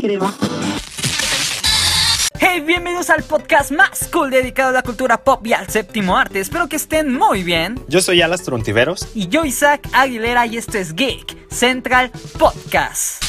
queremos. 0.00 0.34
Hey, 2.38 2.60
bienvenidos 2.60 3.10
al 3.10 3.22
podcast 3.22 3.70
más 3.70 4.08
cool 4.10 4.30
dedicado 4.30 4.70
a 4.70 4.72
la 4.72 4.82
cultura 4.82 5.22
pop 5.22 5.46
y 5.46 5.52
al 5.52 5.68
séptimo 5.68 6.16
arte. 6.16 6.40
Espero 6.40 6.68
que 6.68 6.76
estén 6.76 7.12
muy 7.12 7.42
bien. 7.42 7.78
Yo 7.86 8.00
soy 8.00 8.22
Alas 8.22 8.42
Trontiveros. 8.42 9.08
Y 9.14 9.28
yo, 9.28 9.44
Isaac 9.44 9.86
Aguilera, 9.92 10.46
y 10.46 10.56
esto 10.56 10.78
es 10.78 10.94
Geek 10.94 11.50
Central 11.50 12.10
Podcast. 12.38 13.22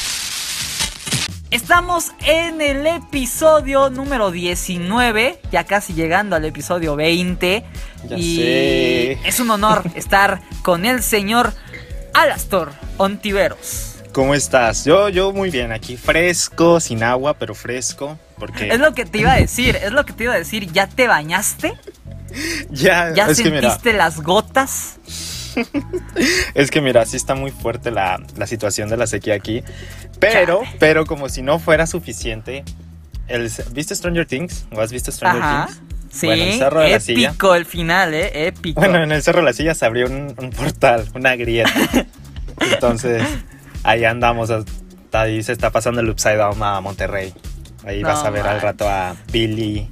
Estamos 1.50 2.12
en 2.26 2.62
el 2.62 2.86
episodio 2.86 3.90
número 3.90 4.30
19, 4.30 5.40
ya 5.52 5.64
casi 5.64 5.92
llegando 5.92 6.36
al 6.36 6.46
episodio 6.46 6.96
20. 6.96 7.64
Ya 8.08 8.16
y 8.16 8.36
sé. 8.36 9.12
es 9.28 9.38
un 9.40 9.50
honor 9.50 9.82
estar 9.94 10.40
con 10.62 10.86
el 10.86 11.02
señor 11.02 11.52
Alastor 12.14 12.72
Ontiveros. 12.96 13.91
¿Cómo 14.12 14.34
estás? 14.34 14.84
Yo, 14.84 15.08
yo 15.08 15.32
muy 15.32 15.50
bien, 15.50 15.72
aquí 15.72 15.96
fresco, 15.96 16.80
sin 16.80 17.02
agua, 17.02 17.34
pero 17.38 17.54
fresco. 17.54 18.18
Porque 18.38 18.68
Es 18.68 18.78
lo 18.78 18.92
que 18.94 19.04
te 19.06 19.18
iba 19.18 19.32
a 19.32 19.36
decir, 19.36 19.76
es 19.76 19.92
lo 19.92 20.04
que 20.04 20.12
te 20.12 20.24
iba 20.24 20.34
a 20.34 20.38
decir. 20.38 20.70
¿Ya 20.72 20.86
te 20.86 21.06
bañaste? 21.08 21.74
ya, 22.70 23.12
¿Ya 23.14 23.26
es 23.28 23.40
que 23.40 23.50
mira, 23.50 23.70
sentiste 23.70 23.92
las 23.94 24.20
gotas? 24.20 24.96
es 26.54 26.70
que 26.70 26.80
mira, 26.80 27.06
sí 27.06 27.16
está 27.16 27.34
muy 27.34 27.50
fuerte 27.50 27.90
la, 27.90 28.20
la 28.36 28.46
situación 28.46 28.88
de 28.90 28.96
la 28.98 29.06
sequía 29.06 29.34
aquí. 29.34 29.62
Pero, 30.18 30.62
Chale. 30.64 30.76
pero 30.78 31.06
como 31.06 31.28
si 31.28 31.42
no 31.42 31.58
fuera 31.58 31.86
suficiente, 31.86 32.64
el, 33.28 33.50
¿viste 33.72 33.94
Stranger 33.94 34.26
Things? 34.26 34.66
¿O 34.72 34.80
has 34.80 34.92
visto 34.92 35.10
Stranger 35.10 35.42
Ajá. 35.42 35.66
Things? 35.66 35.80
Sí, 36.12 36.26
Bueno, 36.26 36.42
el 36.44 36.58
Cerro 36.58 36.80
de 36.80 36.90
la 36.90 37.00
Silla. 37.00 37.28
épico 37.30 37.54
el 37.54 37.64
final, 37.64 38.12
eh, 38.12 38.46
épico. 38.48 38.78
Bueno, 38.78 39.02
en 39.02 39.10
el 39.12 39.22
Cerro 39.22 39.38
de 39.38 39.46
la 39.46 39.52
Silla 39.54 39.74
se 39.74 39.86
abrió 39.86 40.06
un, 40.06 40.34
un 40.36 40.50
portal, 40.50 41.08
una 41.14 41.34
grieta. 41.36 41.72
Entonces, 42.60 43.22
ahí 43.82 44.04
andamos. 44.04 44.50
Ahí 45.12 45.42
se 45.42 45.52
está 45.52 45.70
pasando 45.70 46.00
el 46.00 46.08
Upside 46.10 46.36
Down 46.36 46.62
a 46.62 46.80
Monterrey. 46.80 47.32
Ahí 47.84 48.00
No 48.02 48.08
vas 48.08 48.24
a 48.24 48.30
ver 48.30 48.40
al 48.42 48.46
manches. 48.46 48.62
rato 48.62 48.88
a 48.88 49.14
Billy 49.32 49.90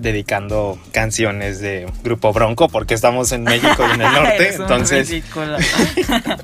dedicando 0.00 0.76
canciones 0.92 1.60
de 1.60 1.86
Grupo 2.02 2.32
Bronco 2.32 2.68
porque 2.68 2.94
estamos 2.94 3.30
en 3.32 3.44
México 3.44 3.84
y 3.88 3.94
en 3.94 4.02
el 4.02 4.12
norte. 4.12 4.54
Entonces, 4.54 5.08
ridículo. 5.08 5.56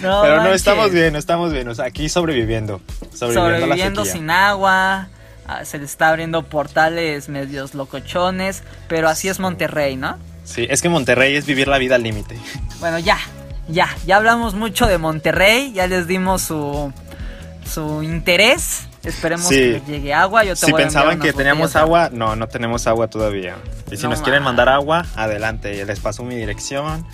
pero 0.00 0.42
no 0.42 0.52
estamos 0.52 0.90
bien, 0.92 1.12
no 1.12 1.18
estamos 1.18 1.52
bien. 1.52 1.68
O 1.68 1.74
sea, 1.74 1.86
aquí 1.86 2.08
sobreviviendo. 2.08 2.80
Sobreviviendo, 3.14 3.60
Sobreviviendo 3.60 4.04
sin 4.04 4.30
agua. 4.30 5.08
ah, 5.46 5.64
Se 5.64 5.78
le 5.78 5.84
está 5.84 6.08
abriendo 6.08 6.42
portales 6.44 7.28
medios 7.28 7.74
locochones. 7.74 8.62
Pero 8.88 9.08
así 9.08 9.28
es 9.28 9.38
Monterrey, 9.40 9.96
¿no? 9.96 10.16
Sí, 10.44 10.66
es 10.68 10.82
que 10.82 10.88
Monterrey 10.88 11.36
es 11.36 11.46
vivir 11.46 11.68
la 11.68 11.78
vida 11.78 11.94
al 11.94 12.02
límite. 12.02 12.36
Bueno, 12.80 12.98
ya, 12.98 13.18
ya, 13.68 13.88
ya 14.06 14.16
hablamos 14.16 14.54
mucho 14.54 14.86
de 14.86 14.98
Monterrey. 14.98 15.72
Ya 15.72 15.86
les 15.86 16.06
dimos 16.06 16.42
su, 16.42 16.92
su 17.70 18.02
interés. 18.02 18.86
Esperemos 19.04 19.46
Sí. 19.48 19.56
que 19.56 19.82
llegue 19.86 20.14
agua. 20.14 20.44
Yo 20.44 20.54
te 20.54 20.66
Si 20.66 20.70
voy 20.72 20.82
a 20.82 20.84
enviar 20.84 21.04
pensaban 21.04 21.20
que 21.20 21.32
teníamos 21.32 21.74
agua, 21.76 22.08
no, 22.12 22.36
no 22.36 22.46
tenemos 22.48 22.86
agua 22.86 23.08
todavía. 23.08 23.56
Y 23.90 23.96
si 23.96 24.04
No 24.04 24.10
nos 24.10 24.22
quieren 24.22 24.42
ma. 24.42 24.50
mandar 24.50 24.68
agua, 24.68 25.04
adelante. 25.16 25.84
Les 25.84 25.98
paso 26.00 26.22
mi 26.22 26.36
dirección 26.36 27.04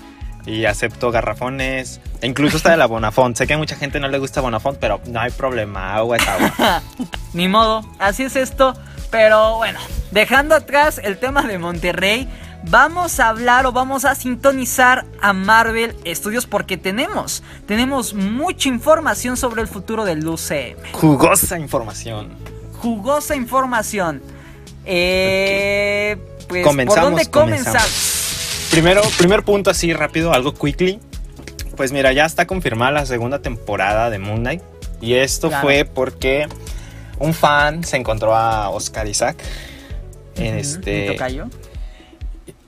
y 0.44 0.66
acepto 0.66 1.10
garrafones. 1.10 2.00
E 2.20 2.26
incluso 2.26 2.56
está 2.58 2.70
de 2.72 2.76
la 2.76 2.86
Bonafont. 2.86 3.36
sé 3.36 3.46
que 3.46 3.54
a 3.54 3.58
mucha 3.58 3.76
gente 3.76 4.00
no 4.00 4.08
le 4.08 4.18
gusta 4.18 4.40
Bonafont, 4.42 4.78
pero 4.78 5.00
no 5.06 5.20
hay 5.20 5.30
problema. 5.30 5.94
Agua 5.94 6.16
es 6.18 6.28
agua. 6.28 6.82
Ni 7.32 7.48
modo, 7.48 7.88
así 7.98 8.24
es 8.24 8.36
esto. 8.36 8.74
Pero 9.10 9.56
bueno, 9.56 9.78
dejando 10.10 10.54
atrás 10.54 11.00
el 11.02 11.16
tema 11.18 11.42
de 11.42 11.58
Monterrey, 11.58 12.28
vamos 12.64 13.20
a 13.20 13.28
hablar 13.28 13.66
o 13.66 13.72
vamos 13.72 14.04
a 14.04 14.14
sintonizar 14.14 15.06
a 15.20 15.32
Marvel 15.32 15.94
Studios 16.06 16.46
porque 16.46 16.76
tenemos, 16.76 17.42
tenemos 17.66 18.14
mucha 18.14 18.68
información 18.68 19.36
sobre 19.36 19.62
el 19.62 19.68
futuro 19.68 20.04
del 20.04 20.26
UCM. 20.26 20.76
Jugosa 20.92 21.58
información. 21.58 22.30
Jugosa 22.80 23.34
información. 23.36 24.22
Eh, 24.84 26.16
pues, 26.48 26.64
Comenzamos, 26.64 26.94
¿por 27.00 27.10
dónde 27.10 27.30
comenzar? 27.30 27.82
Primero, 28.70 29.02
primer 29.16 29.42
punto 29.44 29.70
así 29.70 29.92
rápido, 29.92 30.32
algo 30.32 30.54
quickly. 30.54 31.00
Pues 31.76 31.92
mira, 31.92 32.12
ya 32.12 32.24
está 32.24 32.46
confirmada 32.46 32.90
la 32.92 33.06
segunda 33.06 33.40
temporada 33.40 34.10
de 34.10 34.18
Moon 34.18 34.40
Knight. 34.40 34.62
Y 35.00 35.14
esto 35.14 35.48
Claro. 35.48 35.62
fue 35.62 35.84
porque 35.84 36.48
un 37.18 37.34
fan 37.34 37.84
se 37.84 37.96
encontró 37.96 38.34
a 38.34 38.68
Oscar 38.70 39.06
Isaac. 39.06 39.36
En 40.36 40.56
¿Mi 40.56 40.60
este. 40.60 41.16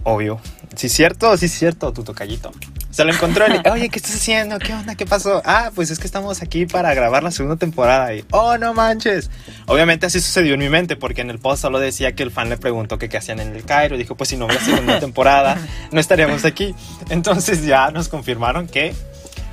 Obvio. 0.05 0.41
Sí, 0.77 0.87
es 0.87 0.93
cierto, 0.93 1.37
sí, 1.37 1.47
es 1.47 1.53
cierto, 1.53 1.93
tu 1.93 2.05
tocallito. 2.05 2.53
Se 2.91 3.05
lo 3.05 3.13
encontró 3.13 3.47
y 3.47 3.51
le 3.51 3.63
oye, 3.71 3.89
¿qué 3.89 3.99
estás 3.99 4.15
haciendo? 4.15 4.59
¿Qué 4.59 4.73
onda? 4.73 4.95
¿Qué 4.95 5.05
pasó? 5.07 5.43
Ah, 5.45 5.71
pues 5.75 5.91
es 5.91 5.99
que 5.99 6.07
estamos 6.07 6.43
aquí 6.43 6.67
para 6.67 6.95
grabar 6.95 7.23
la 7.23 7.31
segunda 7.31 7.57
temporada. 7.57 8.15
Y, 8.15 8.25
oh, 8.31 8.57
no 8.57 8.73
manches. 8.73 9.31
Obviamente 9.67 10.07
así 10.07 10.21
sucedió 10.21 10.55
en 10.55 10.61
mi 10.61 10.69
mente, 10.69 10.97
porque 10.97 11.21
en 11.21 11.31
el 11.31 11.39
post 11.39 11.63
solo 11.63 11.79
decía 11.81 12.13
que 12.15 12.23
el 12.23 12.31
fan 12.31 12.49
le 12.49 12.57
preguntó 12.57 12.99
que 12.99 13.09
qué 13.09 13.17
hacían 13.19 13.41
en 13.41 13.55
el 13.55 13.65
Cairo. 13.65 13.97
Dijo, 13.97 14.15
pues 14.17 14.31
si 14.31 14.37
no 14.37 14.47
hubiera 14.47 14.65
segunda 14.65 15.01
temporada, 15.01 15.57
no 15.91 16.01
estaríamos 16.01 16.45
aquí. 16.45 16.75
Entonces 17.11 17.65
ya 17.65 17.91
nos 17.91 18.09
confirmaron 18.09 18.67
que, 18.69 18.95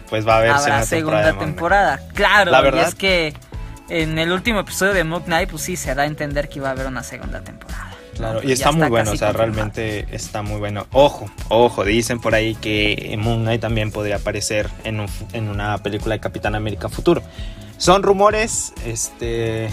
pues 0.10 0.26
va 0.28 0.36
a 0.36 0.38
haber 0.38 0.52
Habrá 0.52 0.84
segunda, 0.86 1.38
temporada. 1.38 2.00
Claro, 2.14 2.52
La 2.52 2.60
y 2.60 2.64
verdad- 2.64 2.88
es 2.90 2.96
que 2.96 3.34
en 3.90 4.18
el 4.20 4.32
último 4.32 4.60
episodio 4.60 4.94
de 4.94 5.04
Moon 5.04 5.24
Knight, 5.24 5.50
pues 5.50 5.64
sí, 5.64 5.76
se 5.76 5.94
da 5.96 6.04
a 6.04 6.06
entender 6.06 6.48
que 6.50 6.60
iba 6.60 6.70
a 6.70 6.72
haber 6.72 6.88
una 6.88 7.04
segunda 7.04 7.42
temporada. 7.42 7.87
Claro, 8.18 8.42
y 8.44 8.52
está 8.52 8.72
muy 8.72 8.90
bueno, 8.90 9.12
o 9.12 9.16
sea, 9.16 9.28
confirmado. 9.28 9.38
realmente 9.72 10.08
está 10.16 10.42
muy 10.42 10.58
bueno. 10.60 10.88
Ojo, 10.92 11.30
ojo, 11.50 11.84
dicen 11.84 12.20
por 12.20 12.34
ahí 12.36 12.56
que 12.56 13.16
Moon 13.20 13.42
Knight 13.44 13.62
también 13.62 13.92
podría 13.92 14.16
aparecer 14.18 14.70
en, 14.84 15.00
un- 15.02 15.10
en 15.34 15.50
una 15.50 15.78
película 15.80 16.16
de 16.16 16.20
Capitán 16.20 16.56
América 16.56 16.90
futuro. 16.90 17.22
Son 17.78 18.02
rumores, 18.02 18.74
este, 18.86 19.70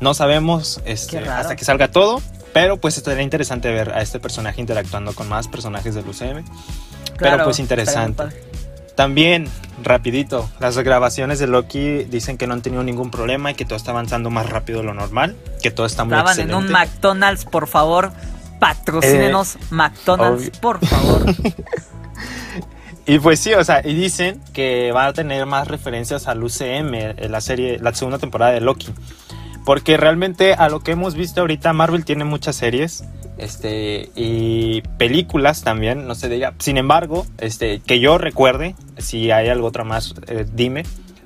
no 0.00 0.12
sabemos 0.14 0.82
este, 0.84 1.18
hasta 1.18 1.56
que 1.56 1.64
salga 1.64 1.90
todo, 1.90 2.20
pero 2.52 2.76
pues 2.76 2.98
estaría 2.98 3.22
interesante 3.22 3.70
ver 3.72 3.90
a 3.94 4.02
este 4.02 4.20
personaje 4.20 4.60
interactuando 4.60 5.14
con 5.14 5.28
más 5.28 5.48
personajes 5.48 5.94
del 5.94 6.06
UCM. 6.06 6.44
Claro, 7.16 7.44
pues, 7.44 7.58
estaría 7.58 7.84
interesante. 7.84 8.24
También, 8.94 9.48
rapidito, 9.82 10.48
las 10.60 10.76
grabaciones 10.78 11.38
de 11.38 11.46
Loki 11.46 12.04
dicen 12.04 12.36
que 12.38 12.46
no 12.46 12.54
han 12.54 12.62
tenido 12.62 12.82
ningún 12.82 13.10
problema 13.10 13.50
y 13.50 13.54
que 13.54 13.64
todo 13.64 13.76
está 13.76 13.90
avanzando 13.92 14.30
más 14.30 14.48
rápido 14.48 14.80
de 14.80 14.84
lo 14.86 14.94
normal, 14.94 15.36
que 15.62 15.70
todo 15.70 15.86
está 15.86 16.04
muy 16.04 16.12
Graban 16.12 16.38
en 16.38 16.50
excelente. 16.50 16.66
un 16.66 16.72
McDonald's, 16.72 17.44
por 17.44 17.66
favor. 17.68 18.12
Patrocínenos 18.60 19.56
McDonald's, 19.70 20.44
Eh, 20.46 20.48
obvio. 20.50 20.60
por 20.60 20.84
favor. 20.86 21.26
Y 23.06 23.18
pues 23.20 23.40
sí, 23.40 23.54
o 23.54 23.64
sea, 23.64 23.80
y 23.86 23.94
dicen 23.94 24.38
que 24.52 24.92
va 24.92 25.06
a 25.06 25.12
tener 25.14 25.46
más 25.46 25.66
referencias 25.66 26.28
al 26.28 26.44
UCM, 26.44 26.92
en 27.16 27.32
la 27.32 27.40
serie, 27.40 27.78
la 27.78 27.94
segunda 27.94 28.18
temporada 28.18 28.52
de 28.52 28.60
Loki. 28.60 28.92
Porque 29.64 29.96
realmente 29.96 30.52
a 30.52 30.68
lo 30.68 30.80
que 30.80 30.90
hemos 30.92 31.14
visto 31.14 31.40
ahorita, 31.40 31.72
Marvel 31.72 32.04
tiene 32.04 32.24
muchas 32.24 32.56
series, 32.56 33.04
este, 33.38 34.10
y 34.14 34.82
películas 34.98 35.62
también, 35.62 36.06
no 36.06 36.14
se 36.14 36.28
diga. 36.28 36.54
Sin 36.58 36.76
embargo, 36.76 37.26
este, 37.38 37.80
que 37.80 38.00
yo 38.00 38.18
recuerde, 38.18 38.74
si 38.98 39.30
hay 39.30 39.48
algo 39.48 39.68
otra 39.68 39.84
más, 39.84 40.14
eh, 40.26 40.46
dime. 40.52 40.82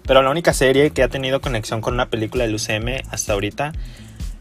Pero 0.06 0.23
la 0.23 0.31
única 0.31 0.53
serie 0.53 0.91
que 0.91 1.03
ha 1.03 1.09
tenido 1.09 1.41
conexión 1.41 1.81
con 1.81 1.95
una 1.95 2.06
película 2.06 2.45
del 2.45 2.55
UCM 2.56 3.03
hasta 3.11 3.33
ahorita 3.34 3.73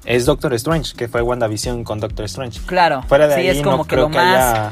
es 0.05 0.25
Doctor 0.25 0.53
Strange, 0.55 0.95
que 0.95 1.07
fue 1.07 1.21
WandaVision 1.21 1.83
con 1.83 1.99
Doctor 1.99 2.25
Strange. 2.25 2.59
Claro, 2.65 3.03
Fuera 3.03 3.27
de 3.27 3.35
sí, 3.35 3.41
ahí 3.41 3.47
es 3.49 3.61
como 3.63 3.77
no 3.77 3.83
que 3.83 3.89
creo 3.89 4.05
lo 4.05 4.11
que 4.11 4.17
más. 4.17 4.35
haya... 4.35 4.71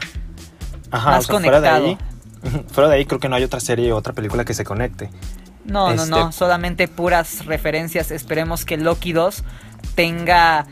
Ajá, 0.91 1.11
más 1.11 1.27
fuera 1.27 1.61
de 1.61 1.69
ahí- 1.69 1.81
conectado. 1.97 2.63
fuera 2.73 2.89
de 2.89 2.95
ahí 2.95 3.05
creo 3.05 3.19
que 3.19 3.29
no 3.29 3.35
hay 3.35 3.43
otra 3.43 3.59
serie 3.59 3.91
o 3.91 3.97
otra 3.97 4.13
película 4.13 4.43
que 4.43 4.55
se 4.55 4.63
conecte. 4.63 5.11
No, 5.65 5.93
no, 5.93 6.01
este- 6.03 6.09
no, 6.09 6.31
solamente 6.31 6.87
puras 6.87 7.45
referencias. 7.45 8.09
Esperemos 8.09 8.65
que 8.65 8.77
Loki 8.77 9.13
2 9.13 9.43
tenga 9.93 10.65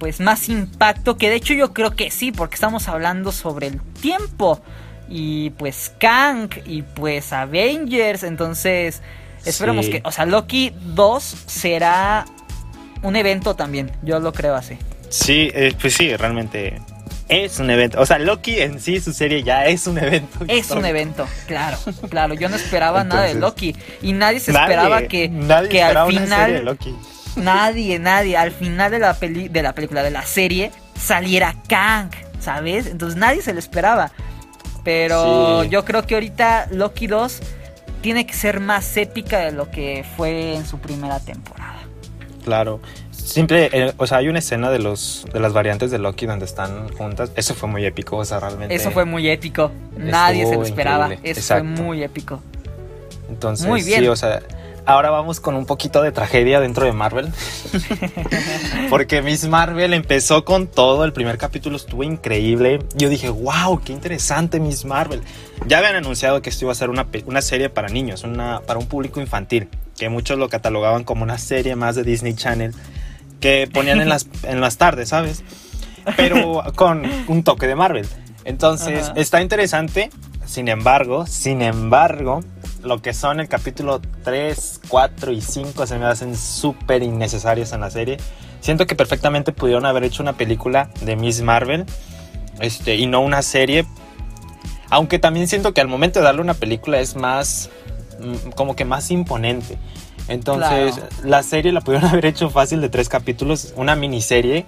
pues 0.00 0.18
más 0.18 0.48
impacto, 0.48 1.16
que 1.16 1.30
de 1.30 1.36
hecho 1.36 1.54
yo 1.54 1.72
creo 1.72 1.92
que 1.94 2.10
sí, 2.10 2.32
porque 2.32 2.56
estamos 2.56 2.88
hablando 2.88 3.30
sobre 3.30 3.68
el 3.68 3.80
tiempo 3.80 4.60
y 5.08 5.50
pues 5.50 5.92
Kang 6.00 6.48
y 6.66 6.82
pues 6.82 7.32
Avengers, 7.32 8.24
entonces 8.24 9.02
esperemos 9.44 9.84
Sí. 9.86 9.92
que, 9.92 10.02
o 10.04 10.10
sea, 10.10 10.26
Loki 10.26 10.72
2 10.94 11.22
será 11.46 12.24
un 13.02 13.14
evento 13.14 13.54
también, 13.54 13.92
yo 14.02 14.18
lo 14.18 14.32
creo 14.32 14.54
así. 14.56 14.76
Sí, 15.10 15.50
eh, 15.54 15.74
pues 15.80 15.94
sí, 15.94 16.16
realmente 16.16 16.80
es 17.28 17.58
un 17.58 17.70
evento. 17.70 18.00
O 18.00 18.06
sea, 18.06 18.18
Loki 18.18 18.58
en 18.60 18.80
sí, 18.80 19.00
su 19.00 19.12
serie 19.12 19.42
ya 19.42 19.66
es 19.66 19.86
un 19.86 19.98
evento. 19.98 20.38
Es 20.48 20.70
un 20.70 20.84
evento, 20.84 21.26
claro, 21.46 21.78
claro. 22.08 22.34
Yo 22.34 22.48
no 22.48 22.56
esperaba 22.56 23.04
nada 23.04 23.22
de 23.22 23.34
Loki. 23.34 23.74
Y 24.02 24.12
nadie 24.12 24.40
se 24.40 24.52
Nadie- 24.52 24.74
esperaba 24.74 25.02
que, 25.02 25.28
nadie 25.28 25.68
que 25.68 25.78
esperaba 25.80 26.08
al 26.08 26.16
una 26.16 26.26
serie 26.26 26.36
de 26.54 26.58
final. 26.60 26.64
Loki. 26.64 26.94
Nadie, 27.36 27.98
nadie. 27.98 28.36
Al 28.36 28.50
final 28.50 28.90
de 28.90 28.98
la, 28.98 29.14
peli, 29.14 29.48
de 29.48 29.62
la 29.62 29.72
película, 29.74 30.02
de 30.02 30.10
la 30.10 30.22
serie, 30.22 30.70
saliera 30.98 31.54
Kang, 31.68 32.10
¿sabes? 32.40 32.86
Entonces 32.86 33.18
nadie 33.18 33.42
se 33.42 33.52
lo 33.52 33.58
esperaba. 33.58 34.10
Pero 34.84 35.62
Sí. 35.62 35.68
yo 35.68 35.84
creo 35.84 36.06
que 36.06 36.14
ahorita 36.14 36.68
Loki 36.70 37.06
2 37.06 37.40
tiene 38.00 38.26
que 38.26 38.32
ser 38.34 38.60
más 38.60 38.96
épica 38.96 39.38
de 39.40 39.52
lo 39.52 39.70
que 39.70 40.04
fue 40.16 40.54
en 40.54 40.66
su 40.66 40.78
primera 40.78 41.20
temporada. 41.20 41.78
Claro. 42.44 42.80
Siempre, 43.10 43.68
eh, 43.72 43.92
o 43.98 44.06
sea, 44.06 44.18
hay 44.18 44.28
una 44.28 44.38
escena 44.40 44.70
de 44.70 44.78
los 44.78 45.26
de 45.32 45.38
las 45.38 45.52
variantes 45.52 45.90
de 45.90 45.98
Loki 45.98 46.26
donde 46.26 46.46
están 46.46 46.88
juntas. 46.94 47.30
Eso 47.36 47.54
fue 47.54 47.68
muy 47.68 47.84
épico, 47.84 48.16
o 48.16 48.24
sea, 48.24 48.40
realmente. 48.40 48.74
Eso 48.74 48.90
fue 48.90 49.04
muy 49.04 49.28
épico. 49.28 49.70
Nadie 49.96 50.46
se 50.46 50.56
lo 50.56 50.62
esperaba. 50.62 51.12
increíble, 51.12 51.30
Eso 51.30 51.54
fue 51.54 51.62
muy 51.62 52.02
épico. 52.02 52.42
Entonces, 53.28 53.66
muy 53.66 53.82
bien. 53.82 54.00
sí, 54.00 54.08
o 54.08 54.16
sea, 54.16 54.40
ahora 54.90 55.10
vamos 55.10 55.40
con 55.40 55.54
un 55.54 55.66
poquito 55.66 56.02
de 56.02 56.12
tragedia 56.12 56.60
dentro 56.60 56.84
de 56.84 56.92
Marvel. 56.92 57.28
Porque 58.90 59.22
Miss 59.22 59.48
Marvel 59.48 59.94
empezó 59.94 60.44
con 60.44 60.66
todo, 60.66 61.04
el 61.04 61.12
primer 61.12 61.38
capítulo 61.38 61.76
estuvo 61.76 62.02
increíble. 62.02 62.80
Yo 62.96 63.08
dije, 63.08 63.28
wow, 63.28 63.80
qué 63.84 63.92
interesante 63.92 64.58
Miss 64.58 64.84
Marvel. 64.84 65.22
Ya 65.66 65.78
habían 65.78 65.96
anunciado 65.96 66.42
que 66.42 66.50
esto 66.50 66.64
iba 66.64 66.72
a 66.72 66.74
ser 66.74 66.90
una, 66.90 67.06
una 67.26 67.42
serie 67.42 67.70
para 67.70 67.88
niños, 67.88 68.24
una, 68.24 68.60
para 68.66 68.78
un 68.78 68.86
público 68.86 69.20
infantil, 69.20 69.68
que 69.96 70.08
muchos 70.08 70.38
lo 70.38 70.48
catalogaban 70.48 71.04
como 71.04 71.22
una 71.22 71.38
serie 71.38 71.76
más 71.76 71.94
de 71.94 72.02
Disney 72.02 72.34
Channel, 72.34 72.74
que 73.38 73.68
ponían 73.72 74.00
en 74.00 74.08
las, 74.08 74.26
en 74.42 74.60
las 74.60 74.76
tardes, 74.76 75.10
¿sabes? 75.10 75.44
Pero 76.16 76.62
con 76.74 77.02
un 77.28 77.44
toque 77.44 77.66
de 77.66 77.76
Marvel. 77.76 78.08
Entonces, 78.44 79.12
está 79.14 79.40
interesante. 79.40 80.10
Sin 80.46 80.66
embargo, 80.66 81.26
sin 81.26 81.62
embargo, 81.62 82.40
lo 82.82 83.02
que 83.02 83.14
son 83.14 83.40
el 83.40 83.48
capítulo 83.48 84.00
3, 84.24 84.80
4 84.88 85.32
y 85.32 85.40
5 85.40 85.86
se 85.86 85.98
me 85.98 86.06
hacen 86.06 86.36
súper 86.36 87.02
innecesarios 87.02 87.72
en 87.72 87.80
la 87.80 87.90
serie. 87.90 88.18
Siento 88.60 88.86
que 88.86 88.94
perfectamente 88.94 89.52
pudieron 89.52 89.86
haber 89.86 90.04
hecho 90.04 90.22
una 90.22 90.34
película 90.34 90.90
de 91.02 91.16
Miss 91.16 91.42
Marvel 91.42 91.86
este, 92.60 92.96
y 92.96 93.06
no 93.06 93.20
una 93.20 93.42
serie. 93.42 93.86
Aunque 94.90 95.18
también 95.18 95.48
siento 95.48 95.72
que 95.72 95.80
al 95.80 95.88
momento 95.88 96.18
de 96.18 96.24
darle 96.24 96.40
una 96.40 96.54
película 96.54 97.00
es 97.00 97.16
más, 97.16 97.70
mm, 98.20 98.50
como 98.50 98.76
que 98.76 98.84
más 98.84 99.10
imponente. 99.10 99.78
Entonces, 100.28 101.00
la 101.24 101.42
serie 101.42 101.72
la 101.72 101.80
pudieron 101.80 102.08
haber 102.10 102.26
hecho 102.26 102.50
fácil 102.50 102.80
de 102.80 102.88
tres 102.88 103.08
capítulos, 103.08 103.72
una 103.76 103.96
miniserie. 103.96 104.66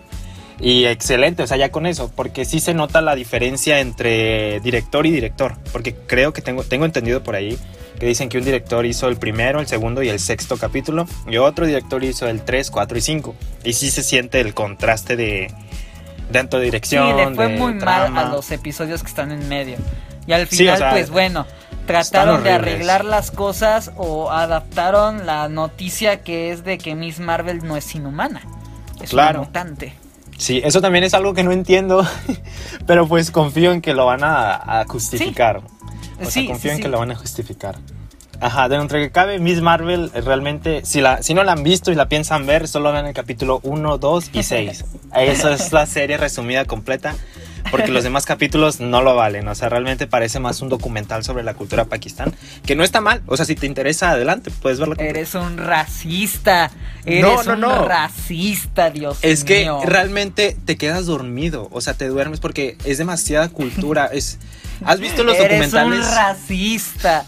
Y 0.61 0.85
excelente, 0.85 1.43
o 1.43 1.47
sea, 1.47 1.57
ya 1.57 1.73
con 1.73 1.87
eso, 1.87 2.13
porque 2.15 2.45
sí 2.45 2.61
se 2.61 2.73
nota 2.73 3.01
la 3.01 3.17
diferencia 3.17 3.81
entre 3.81 4.61
director 4.61 5.05
y 5.07 5.11
director, 5.11 5.57
porque 5.73 5.97
creo 6.07 6.33
que 6.33 6.41
tengo, 6.41 6.63
tengo 6.63 6.85
entendido 6.85 7.25
por 7.25 7.35
ahí 7.35 7.59
que 7.99 8.07
dicen 8.07 8.29
que 8.29 8.39
un 8.39 8.45
director 8.45 8.85
hizo 8.87 9.09
el 9.09 9.17
primero, 9.17 9.61
el 9.61 9.67
segundo 9.67 10.03
y 10.03 10.09
el 10.09 10.19
sexto 10.19 10.57
capítulo, 10.57 11.07
y 11.27 11.37
otro 11.37 11.67
director 11.67 12.03
hizo 12.05 12.29
el 12.29 12.43
3, 12.43 12.71
4 12.71 12.99
y 12.99 13.01
5. 13.01 13.35
Y 13.65 13.73
sí 13.75 13.91
se 13.91 14.03
siente 14.03 14.41
el 14.41 14.55
contraste 14.55 15.17
de 15.17 15.53
dentro 16.31 16.59
de 16.59 16.67
dirección. 16.67 17.11
Sí, 17.11 17.17
le 17.17 17.35
fue 17.35 17.49
muy 17.49 17.75
mal 17.75 18.17
a 18.17 18.25
los 18.25 18.51
episodios 18.51 19.03
que 19.03 19.09
están 19.09 19.31
en 19.33 19.49
medio. 19.49 19.77
Y 20.27 20.33
al 20.33 20.47
final, 20.47 20.91
pues 20.91 21.11
bueno, 21.11 21.47
trataron 21.87 22.43
de 22.43 22.53
arreglar 22.53 23.05
las 23.05 23.31
cosas 23.31 23.93
o 23.97 24.31
adaptaron 24.31 25.27
la 25.27 25.49
noticia 25.49 26.21
que 26.23 26.53
es 26.53 26.65
de 26.65 26.79
que 26.79 26.95
Miss 26.95 27.19
Marvel 27.19 27.67
no 27.67 27.77
es 27.77 27.95
inhumana. 27.95 28.43
Es 29.03 29.11
claro. 29.11 29.41
mutante. 29.41 29.95
Sí, 30.39 30.61
eso 30.65 30.81
también 30.81 31.05
es 31.05 31.15
algo 31.15 31.35
que 31.35 31.45
no 31.45 31.53
entiendo, 31.53 32.07
pero 32.87 33.07
pues 33.07 33.31
confío 33.31 33.73
en 33.73 33.81
que 33.81 33.95
lo 33.95 34.07
van 34.07 34.21
a, 34.25 34.85
justificar. 34.89 35.63
O 36.27 36.31
sea, 36.31 36.47
confío 36.47 36.73
en 36.73 36.81
que 36.81 36.89
lo 36.89 36.99
van 36.99 37.11
a 37.11 37.17
justificar. 37.17 37.77
Ajá, 38.41 38.69
dentro 38.69 38.99
de 38.99 39.07
que 39.07 39.13
cabe, 39.13 39.39
Miss 39.39 39.61
Marvel 39.61 40.11
eh, 40.15 40.21
realmente, 40.21 40.85
si, 40.85 41.01
la, 41.01 41.23
si 41.23 41.33
no 41.33 41.45
la 41.45 41.53
han 41.53 41.63
visto 41.63 41.93
y 41.93 41.95
la 41.95 42.09
piensan 42.09 42.45
ver, 42.45 42.67
solo 42.67 42.93
ven 42.93 43.07
el 43.07 43.15
capítulo 43.15 43.61
1, 43.63 43.99
2 43.99 44.31
y 44.33 44.43
6. 44.43 44.85
Esa 45.15 45.53
es 45.55 45.73
la 45.73 45.87
serie 45.87 46.17
resumida 46.17 46.65
completa, 46.65 47.15
porque 47.73 47.91
los 47.91 48.05
demás 48.05 48.25
capítulos 48.25 48.79
no 48.79 49.03
lo 49.03 49.17
valen. 49.17 49.49
O 49.49 49.55
sea, 49.57 49.69
realmente 49.69 50.07
parece 50.07 50.39
más 50.39 50.63
un 50.63 50.69
documental 50.69 51.25
sobre 51.25 51.43
la 51.43 51.55
cultura 51.55 51.87
pakistán, 51.87 52.33
que 52.65 52.77
no 52.77 52.85
está 52.85 53.01
mal. 53.01 53.23
O 53.27 53.37
sea, 53.37 53.45
si 53.45 53.57
te 53.57 53.67
interesa, 53.67 54.13
adelante, 54.13 54.53
puedes 54.63 54.79
verlo. 54.79 54.95
Eres 54.99 55.35
un 55.35 55.57
racista. 55.57 56.71
Eres 57.05 57.49
un 57.49 57.63
racista, 57.63 58.91
Dios 58.91 59.19
mío. 59.21 59.33
Es 59.33 59.43
que 59.43 59.69
realmente 59.85 60.57
te 60.65 60.77
quedas 60.77 61.07
dormido. 61.07 61.69
O 61.73 61.81
sea, 61.81 61.95
te 61.95 62.07
duermes 62.07 62.39
porque 62.39 62.77
es 62.85 62.99
demasiada 62.99 63.49
cultura. 63.49 64.07
es 64.07 64.39
¿Has 64.85 65.01
visto 65.01 65.25
los 65.25 65.37
documentales? 65.37 65.99
Eres 65.99 66.09
un 66.09 66.15
racista. 66.15 67.27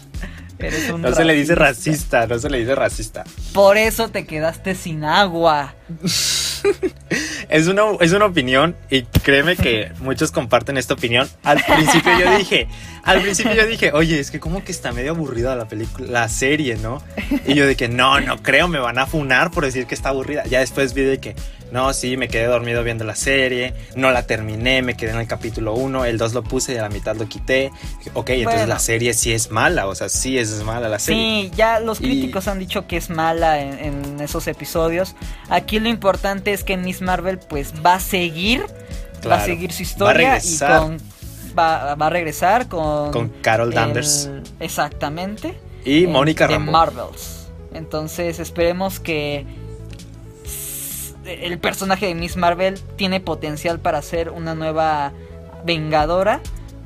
Eres 0.57 0.89
un 0.89 1.01
no 1.01 1.13
se 1.13 1.25
le 1.25 1.33
dice 1.33 1.53
racista, 1.53 2.27
no 2.27 2.39
se 2.39 2.49
le 2.49 2.59
dice 2.59 2.75
racista. 2.75 3.25
Por 3.53 3.77
eso 3.77 4.09
te 4.09 4.25
quedaste 4.25 4.73
sin 4.75 5.03
agua. 5.03 5.75
es, 7.49 7.67
una, 7.67 7.83
es 7.99 8.11
una 8.13 8.25
opinión 8.25 8.75
y 8.89 9.03
créeme 9.03 9.55
que 9.55 9.91
muchos 9.99 10.31
comparten 10.31 10.77
esta 10.77 10.93
opinión. 10.93 11.27
Al 11.43 11.63
principio 11.63 12.11
yo 12.19 12.37
dije, 12.37 12.67
al 13.03 13.21
principio 13.21 13.53
yo 13.53 13.67
dije, 13.67 13.91
oye, 13.93 14.19
es 14.19 14.31
que 14.31 14.39
como 14.39 14.63
que 14.63 14.71
está 14.71 14.91
medio 14.91 15.11
aburrida 15.11 15.55
la 15.55 15.67
película, 15.67 16.07
la 16.07 16.29
serie, 16.29 16.75
¿no? 16.77 17.03
Y 17.45 17.53
yo 17.53 17.67
dije, 17.67 17.87
no, 17.87 18.19
no 18.19 18.41
creo, 18.41 18.67
me 18.67 18.79
van 18.79 18.97
a 18.97 19.05
funar 19.05 19.51
por 19.51 19.63
decir 19.63 19.85
que 19.85 19.93
está 19.93 20.09
aburrida. 20.09 20.43
Ya 20.45 20.59
después 20.59 20.93
vi 20.93 21.03
de 21.03 21.19
que, 21.19 21.35
no, 21.71 21.93
sí, 21.93 22.17
me 22.17 22.27
quedé 22.27 22.45
dormido 22.45 22.83
viendo 22.83 23.03
la 23.03 23.15
serie, 23.15 23.73
no 23.95 24.11
la 24.11 24.25
terminé, 24.25 24.81
me 24.81 24.95
quedé 24.95 25.11
en 25.11 25.19
el 25.19 25.27
capítulo 25.27 25.73
1, 25.73 26.05
el 26.05 26.17
2 26.17 26.33
lo 26.33 26.43
puse 26.43 26.73
y 26.73 26.77
a 26.77 26.81
la 26.81 26.89
mitad 26.89 27.15
lo 27.15 27.27
quité. 27.27 27.71
Ok, 28.13 28.31
entonces 28.31 28.67
la 28.67 28.79
serie 28.79 29.13
sí 29.13 29.33
es 29.33 29.51
mala, 29.51 29.87
o 29.87 29.93
sea, 29.93 30.09
sí 30.09 30.37
es 30.37 30.63
mala 30.63 30.89
la 30.89 30.99
serie. 30.99 31.49
Sí, 31.49 31.51
ya 31.55 31.79
los 31.79 31.99
críticos 31.99 32.47
han 32.47 32.59
dicho 32.59 32.87
que 32.87 32.97
es 32.97 33.09
mala 33.09 33.59
en, 33.59 34.19
esos 34.19 34.47
episodios. 34.47 35.15
Aquí 35.49 35.79
lo 35.79 35.89
importante 35.89 36.53
es 36.53 36.63
que 36.63 36.77
Miss 36.77 37.01
Marvel 37.01 37.34
pues 37.39 37.73
va 37.85 37.95
a 37.95 37.99
seguir, 37.99 38.65
va 39.29 39.35
a 39.35 39.45
seguir 39.45 39.71
su 39.71 39.83
historia 39.83 40.39
y 40.43 40.57
con, 40.59 40.97
va, 41.57 41.93
a 41.93 42.09
regresar 42.09 42.67
con... 42.67 43.11
Con 43.11 43.29
Carol 43.41 43.73
Danvers. 43.73 44.29
Exactamente. 44.59 45.57
Y 45.83 46.07
Mónica 46.07 46.47
Rambeau. 46.47 46.71
Marvels. 46.71 47.47
Entonces 47.73 48.39
esperemos 48.39 48.99
que 48.99 49.45
el 51.25 51.59
personaje 51.59 52.07
de 52.07 52.15
Miss 52.15 52.37
Marvel 52.37 52.79
tiene 52.95 53.19
potencial 53.19 53.79
para 53.79 54.01
ser 54.01 54.29
una 54.29 54.55
nueva 54.55 55.11
Vengadora. 55.65 56.41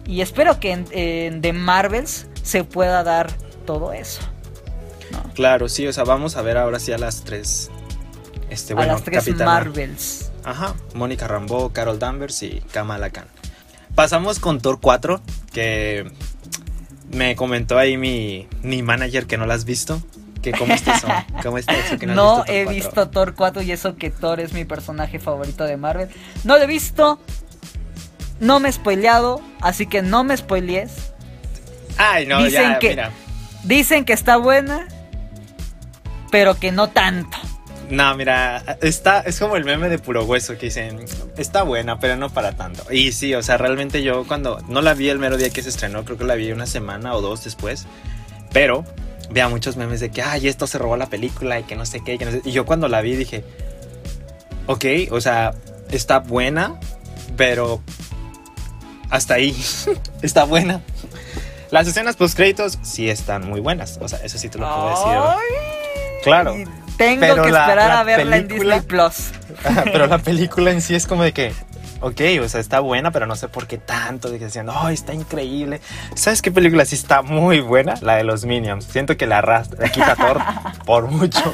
Y 0.05 0.21
espero 0.21 0.59
que 0.59 0.71
en, 0.71 1.41
The 1.41 1.53
Marvels 1.53 2.27
se 2.41 2.63
pueda 2.63 3.03
dar 3.03 3.31
todo 3.65 3.93
eso. 3.93 4.21
Claro, 5.35 5.69
sí, 5.69 5.85
o 5.87 5.93
sea, 5.93 6.03
vamos 6.03 6.35
a 6.35 6.41
ver 6.41 6.57
ahora 6.57 6.79
sí 6.79 6.91
a 6.91 6.97
las 6.97 7.23
tres. 7.23 7.69
Este, 8.49 8.73
bueno, 8.73 8.93
a 8.93 8.95
las 8.95 9.03
tres 9.03 9.35
Marvels. 9.35 10.28
Ajá, 10.43 10.75
Mónica 10.93 11.27
Rambeau, 11.27 11.71
Carol 11.71 11.99
Danvers 11.99 12.43
y 12.43 12.61
Kamala 12.71 13.09
Khan. 13.09 13.27
Pasamos 13.95 14.39
con 14.39 14.61
Thor 14.61 14.79
4, 14.79 15.21
que 15.51 16.11
me 17.11 17.35
comentó 17.35 17.77
ahí 17.77 17.97
mi, 17.97 18.47
mi 18.61 18.81
manager 18.83 19.25
que 19.25 19.37
no 19.37 19.45
la 19.45 19.55
has 19.55 19.65
visto 19.65 20.01
que 20.41 20.51
cómo 20.51 20.73
estás, 20.73 21.03
¿Cómo 21.43 21.57
estás? 21.57 22.01
no, 22.03 22.43
he 22.47 22.65
visto 22.65 23.09
Thor 23.09 23.35
4 23.35 23.61
y 23.61 23.71
eso 23.71 23.95
que 23.95 24.09
Thor 24.09 24.39
es 24.39 24.53
mi 24.53 24.65
personaje 24.65 25.19
favorito 25.19 25.65
de 25.65 25.77
Marvel. 25.77 26.09
No 26.43 26.57
lo 26.57 26.63
he 26.63 26.67
visto. 26.67 27.19
No 28.39 28.59
me 28.59 28.69
he 28.69 28.71
spoileado, 28.71 29.41
así 29.59 29.85
que 29.85 30.01
no 30.01 30.23
me 30.23 30.35
spoilees. 30.37 31.11
Ay, 31.97 32.25
no, 32.25 32.41
dicen 32.43 32.77
que, 32.79 32.89
mira. 32.89 33.11
Dicen 33.63 34.05
que 34.05 34.13
está 34.13 34.37
buena, 34.37 34.87
pero 36.31 36.57
que 36.57 36.71
no 36.71 36.89
tanto. 36.89 37.37
No, 37.89 38.15
mira, 38.15 38.77
está, 38.81 39.21
es 39.21 39.39
como 39.39 39.55
el 39.55 39.65
meme 39.65 39.89
de 39.89 39.97
puro 39.97 40.23
hueso 40.23 40.57
que 40.57 40.67
dicen, 40.67 41.05
está 41.37 41.63
buena, 41.63 41.99
pero 41.99 42.17
no 42.17 42.29
para 42.29 42.51
tanto. 42.51 42.83
Y 42.93 43.11
sí, 43.13 43.33
o 43.33 43.41
sea, 43.41 43.57
realmente 43.57 44.03
yo 44.03 44.27
cuando 44.27 44.59
no 44.67 44.81
la 44.81 44.93
vi 44.93 45.09
el 45.09 45.17
mero 45.17 45.37
día 45.37 45.49
que 45.49 45.63
se 45.63 45.69
estrenó, 45.69 46.05
creo 46.05 46.17
que 46.17 46.23
la 46.23 46.35
vi 46.35 46.51
una 46.51 46.67
semana 46.67 47.15
o 47.15 47.21
dos 47.21 47.43
después, 47.43 47.87
pero 48.53 48.85
vea 49.31 49.49
muchos 49.49 49.75
memes 49.75 49.99
de 50.01 50.11
que, 50.11 50.21
ay, 50.21 50.47
esto 50.47 50.67
se 50.67 50.77
robó 50.77 50.97
la 50.97 51.07
película 51.07 51.59
y 51.59 51.63
que 51.63 51.75
no 51.75 51.85
sé 51.87 52.01
qué. 52.03 52.19
Y, 52.43 52.51
yo 52.51 52.65
cuando 52.65 52.87
la 52.87 53.01
vi 53.01 53.15
dije, 53.15 53.43
ok, 54.67 54.85
o 55.09 55.19
sea, 55.19 55.55
está 55.89 56.19
buena, 56.19 56.79
pero 57.37 57.81
hasta 59.09 59.33
ahí 59.33 59.55
está 60.21 60.43
buena. 60.43 60.81
Las 61.71 61.87
escenas 61.87 62.15
post 62.15 62.35
créditos 62.35 62.77
sí 62.83 63.09
están 63.09 63.47
muy 63.47 63.61
buenas, 63.61 63.97
o 63.99 64.07
sea, 64.07 64.19
eso 64.23 64.37
sí 64.37 64.47
te 64.49 64.59
lo 64.59 64.67
puedo 64.67 64.89
decir. 64.89 66.23
Claro. 66.23 66.55
Tengo 66.99 67.41
que 67.41 67.47
esperar 67.47 67.91
a 67.91 68.03
verla 68.03 68.37
en 68.37 68.47
Disney 68.47 68.81
Plus. 68.81 69.31
pero 69.85 70.05
la 70.05 70.17
película 70.19 70.71
en 70.71 70.81
sí 70.81 70.95
es 70.95 71.07
como 71.07 71.23
de 71.23 71.31
que 71.31 71.53
ok, 72.01 72.21
o 72.43 72.49
sea, 72.49 72.59
está 72.59 72.79
buena, 72.79 73.11
pero 73.11 73.25
no 73.25 73.35
sé 73.35 73.47
por 73.47 73.67
qué 73.67 73.77
tanto. 73.77 74.29
De 74.29 74.37
que 74.39 74.45
decían, 74.45 74.69
oh, 74.69 74.89
está 74.89 75.13
increíble. 75.13 75.81
¿Sabes 76.15 76.41
qué 76.41 76.51
película 76.51 76.85
sí 76.85 76.95
está 76.95 77.21
muy 77.21 77.61
buena? 77.61 77.95
La 78.01 78.15
de 78.15 78.23
los 78.23 78.45
Minions. 78.45 78.85
Siento 78.85 79.17
que 79.17 79.27
la 79.27 79.39
arrastra, 79.39 79.79
la 79.81 79.89
quita 79.89 80.15
Thor 80.15 80.41
por 80.85 81.07
mucho. 81.07 81.53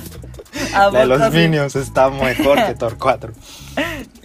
la 0.71 0.89
de 0.91 1.05
los 1.05 1.31
Minions 1.31 1.75
está 1.75 2.09
mejor 2.09 2.65
que 2.65 2.73
Thor 2.79 2.97
4. 2.97 3.33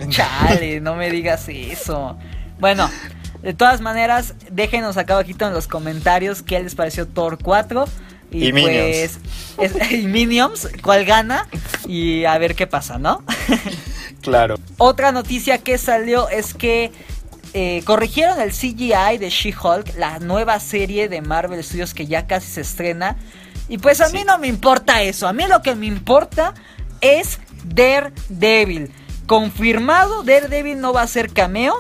Chale, 0.09 0.81
no 0.81 0.95
me 0.95 1.11
digas 1.11 1.49
eso. 1.49 2.17
Bueno, 2.59 2.91
de 3.43 3.55
todas 3.55 3.81
maneras, 3.81 4.35
déjenos 4.51 4.97
acá 4.97 5.15
abajito 5.15 5.47
en 5.47 5.53
los 5.53 5.67
comentarios 5.67 6.43
qué 6.43 6.61
les 6.61 6.75
pareció 6.75 7.07
Thor 7.07 7.39
4. 7.43 7.85
Y, 8.31 8.53
pues, 8.53 8.55
Minions. 8.55 9.19
y 9.91 10.07
Minions, 10.07 10.69
cuál 10.83 11.05
gana. 11.05 11.49
Y 11.87 12.25
a 12.25 12.39
ver 12.39 12.55
qué 12.55 12.67
pasa, 12.67 12.99
¿no? 12.99 13.23
Claro. 14.21 14.57
Otra 14.77 15.13
noticia 15.13 15.59
que 15.59 15.79
salió 15.79 16.29
es 16.29 16.53
que 16.53 16.93
eh, 17.55 17.83
corrigieron 17.85 18.41
el 18.41 18.51
CGI 18.51 19.19
de 19.19 19.31
She-Hulk, 19.31 19.97
la 19.97 20.19
nueva 20.19 20.61
serie 20.61 21.09
de 21.09 21.23
Marvel 21.23 21.63
Studios 21.65 21.95
que 21.95 22.07
ya 22.07 22.27
casi 22.27 22.47
se 22.47 22.61
estrena. 22.61 23.17
Y 23.69 23.79
pues 23.79 24.01
a 24.01 24.09
mí 24.11 24.23
no 24.25 24.39
me 24.39 24.47
importa 24.47 25.03
eso. 25.03 25.27
A 25.27 25.33
mí 25.33 25.45
lo 25.49 25.63
que 25.63 25.75
me 25.75 25.87
importa 25.87 26.55
es 27.01 27.39
Daredevil. 27.65 28.91
Confirmado, 29.27 30.23
Daredevil 30.23 30.81
no 30.81 30.93
va 30.93 31.03
a 31.03 31.07
ser 31.07 31.33
cameo. 31.33 31.75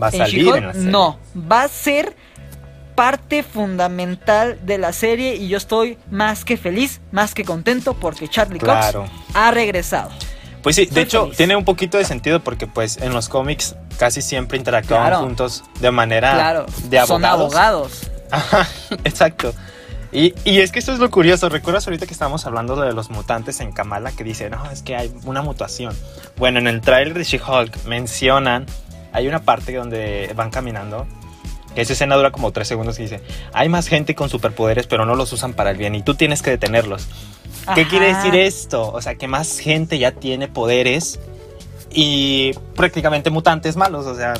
Va 0.00 0.08
a 0.08 0.12
salir. 0.12 0.62
no, 0.76 1.18
va 1.34 1.62
a 1.62 1.68
ser 1.68 2.14
parte 2.98 3.44
fundamental 3.44 4.58
de 4.66 4.76
la 4.76 4.92
serie 4.92 5.36
y 5.36 5.46
yo 5.46 5.56
estoy 5.56 5.96
más 6.10 6.44
que 6.44 6.56
feliz, 6.56 7.00
más 7.12 7.32
que 7.32 7.44
contento 7.44 7.94
porque 7.94 8.26
Charlie 8.26 8.58
Cox 8.58 8.96
ha 9.34 9.50
regresado. 9.52 10.10
Pues 10.64 10.74
sí, 10.74 10.86
de 10.86 11.02
hecho 11.02 11.30
tiene 11.36 11.54
un 11.54 11.64
poquito 11.64 11.96
de 11.96 12.04
sentido 12.04 12.40
porque 12.40 12.66
pues 12.66 12.96
en 12.96 13.14
los 13.14 13.28
cómics 13.28 13.76
casi 14.00 14.20
siempre 14.20 14.58
interactúan 14.58 15.14
juntos 15.14 15.62
de 15.78 15.92
manera 15.92 16.34
claro. 16.34 16.66
de 16.88 16.98
abogados. 16.98 17.08
Son 17.08 17.24
abogados. 17.24 18.10
Ajá, 18.32 18.66
exacto. 19.04 19.54
Y, 20.10 20.34
y, 20.44 20.58
es 20.58 20.72
que 20.72 20.80
esto 20.80 20.92
es 20.92 20.98
lo 20.98 21.08
curioso. 21.08 21.48
¿Recuerdas 21.48 21.86
ahorita 21.86 22.04
que 22.04 22.12
estábamos 22.14 22.46
hablando 22.46 22.74
de 22.74 22.92
los 22.94 23.10
mutantes 23.10 23.60
en 23.60 23.70
Kamala? 23.70 24.10
Que 24.10 24.24
dice, 24.24 24.50
no, 24.50 24.68
es 24.72 24.82
que 24.82 24.96
hay 24.96 25.12
una 25.24 25.42
mutación. 25.42 25.94
Bueno, 26.36 26.58
en 26.58 26.66
el 26.66 26.80
trailer 26.80 27.14
de 27.14 27.22
She-Hulk 27.22 27.84
mencionan, 27.84 28.66
hay 29.12 29.28
una 29.28 29.38
parte 29.38 29.72
donde 29.72 30.32
van 30.34 30.50
caminando. 30.50 31.06
Que 31.74 31.82
esa 31.82 31.92
escena 31.92 32.16
dura 32.16 32.30
como 32.30 32.50
tres 32.52 32.68
segundos 32.68 32.98
y 32.98 33.02
dice, 33.02 33.20
hay 33.52 33.68
más 33.68 33.88
gente 33.88 34.14
con 34.14 34.28
superpoderes, 34.28 34.86
pero 34.86 35.06
no 35.06 35.14
los 35.14 35.32
usan 35.32 35.52
para 35.52 35.70
el 35.70 35.76
bien 35.76 35.94
y 35.94 36.02
tú 36.02 36.14
tienes 36.14 36.42
que 36.42 36.50
detenerlos. 36.50 37.08
¿Qué 37.74 37.86
quiere 37.86 38.14
decir 38.14 38.34
esto? 38.34 38.90
O 38.90 39.00
sea, 39.02 39.16
que 39.16 39.28
más 39.28 39.58
gente 39.58 39.98
ya 39.98 40.12
tiene 40.12 40.48
poderes 40.48 41.20
y 41.90 42.52
prácticamente 42.74 43.30
mutantes 43.30 43.76
malos. 43.76 44.06
O 44.06 44.14
sea, 44.14 44.34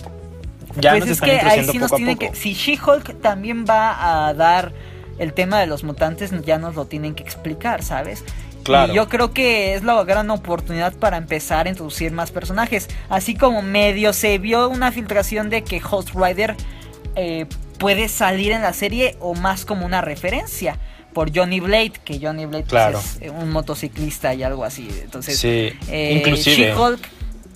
ya 0.76 0.92
pues 0.92 1.06
nos 1.06 1.11
es 1.11 1.20
que 1.20 1.32
ahí 1.32 1.64
sí 1.64 1.78
nos 1.78 1.92
tienen 1.92 2.16
que. 2.16 2.35
Si 2.35 2.54
She-Hulk 2.54 3.20
también 3.20 3.64
va 3.68 4.26
a 4.26 4.35
dar 4.35 4.73
el 5.18 5.32
tema 5.32 5.61
de 5.61 5.66
los 5.66 5.85
mutantes, 5.85 6.30
ya 6.44 6.58
nos 6.58 6.75
lo 6.75 6.87
tienen 6.87 7.14
que 7.14 7.23
explicar, 7.23 7.82
¿sabes? 7.82 8.25
Claro. 8.62 8.92
Y 8.92 8.97
yo 8.97 9.08
creo 9.08 9.32
que 9.32 9.75
es 9.75 9.82
la 9.82 10.02
gran 10.04 10.30
oportunidad 10.30 10.94
para 10.94 11.16
empezar 11.16 11.66
a 11.66 11.70
introducir 11.70 12.12
más 12.12 12.30
personajes. 12.30 12.88
Así 13.08 13.35
como 13.35 13.62
medio 13.62 14.12
se 14.12 14.38
vio 14.38 14.68
una 14.68 14.92
filtración 14.92 15.49
de 15.49 15.64
que 15.64 15.80
Host 15.82 16.11
Rider 16.14 16.54
eh, 17.18 17.46
puede 17.78 18.08
salir 18.08 18.52
en 18.52 18.62
la 18.62 18.72
serie 18.72 19.16
o 19.20 19.34
más 19.34 19.64
como 19.64 19.84
una 19.84 20.00
referencia 20.00 20.78
por 21.12 21.34
Johnny 21.34 21.58
Blade, 21.58 21.94
que 22.04 22.20
Johnny 22.20 22.46
Blade 22.46 22.66
pues, 22.68 23.18
es 23.20 23.30
un 23.30 23.50
motociclista 23.50 24.34
y 24.34 24.44
algo 24.44 24.64
así. 24.64 24.88
Entonces, 25.02 25.38
sí, 25.38 25.72
eh, 25.88 26.22
She-Hulk 26.25 27.00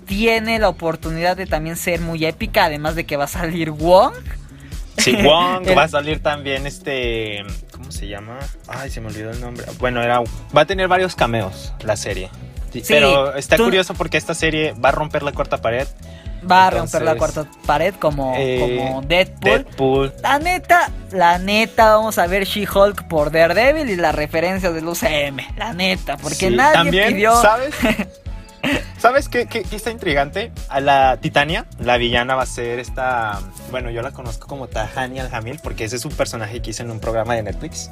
tiene 0.07 0.59
la 0.59 0.69
oportunidad 0.69 1.37
de 1.37 1.47
también 1.47 1.77
ser 1.77 2.01
muy 2.01 2.25
épica, 2.25 2.65
además 2.65 2.97
de 2.97 3.07
que 3.07 3.17
va 3.17 3.25
a 3.25 3.29
salir 3.29 3.71
Wong. 3.71 4.15
Sí, 4.99 5.15
Wong, 5.23 5.65
va 5.77 5.85
a 5.85 5.89
salir 5.89 6.21
también 6.21 6.67
este, 6.67 7.45
¿cómo 7.71 7.93
se 7.93 8.09
llama? 8.09 8.39
Ay, 8.67 8.91
se 8.91 9.01
me 9.01 9.09
olvidó 9.09 9.31
el 9.31 9.41
nombre. 9.41 9.65
Bueno, 9.79 10.03
era 10.03 10.21
va 10.57 10.61
a 10.63 10.67
tener 10.67 10.89
varios 10.89 11.15
cameos 11.15 11.73
la 11.85 11.97
serie. 11.97 12.31
pero 12.89 13.37
está 13.37 13.57
curioso 13.57 13.95
porque 13.95 14.17
esta 14.17 14.35
serie 14.35 14.73
va 14.73 14.89
a 14.89 14.93
romper 14.93 15.23
la 15.23 15.31
cuarta 15.31 15.59
pared. 15.59 15.87
Va 16.51 16.67
a 16.67 16.71
romper 16.71 17.03
la 17.03 17.17
cuarta 17.17 17.47
pared 17.67 17.95
como, 17.95 18.35
eh, 18.37 18.79
como 18.79 19.03
Deadpool. 19.03 19.65
Deadpool. 19.65 20.13
La 20.23 20.39
neta, 20.39 20.91
la 21.13 21.39
neta, 21.39 21.95
vamos 21.97 22.19
a 22.19 22.27
ver 22.27 22.45
She-Hulk 22.45 23.09
por 23.09 23.31
Daredevil 23.31 23.91
y 23.91 23.97
las 23.97 24.15
referencias 24.15 24.75
del 24.75 24.87
UCM. 24.87 25.39
La 25.57 25.73
neta, 25.73 26.17
porque 26.17 26.51
nadie 26.51 26.75
también, 26.75 27.15
pidió. 27.15 27.41
¿Sabes? 27.41 27.75
¿Sabes 28.99 29.29
qué, 29.29 29.47
qué, 29.47 29.65
está 29.73 29.91
intrigante? 29.91 30.53
A 30.69 30.81
la 30.81 31.17
Titania, 31.17 31.67
la 31.81 31.97
villana 31.97 32.37
va 32.37 32.43
a 32.43 32.47
ser 32.47 32.79
esta. 32.79 33.41
Bueno, 33.71 33.91
yo 33.91 34.03
la 34.03 34.13
conozco 34.13 34.47
como 34.47 34.69
Tahani 34.69 35.19
Al-Hamil 35.19 35.59
porque 35.63 35.85
ese 35.85 35.97
es 35.97 36.05
un 36.05 36.13
personaje 36.13 36.63
que 36.63 36.71
hice 36.71 36.85
en 36.85 36.91
un 36.91 37.01
programa 37.01 37.35
de 37.35 37.43
Netflix. 37.43 37.91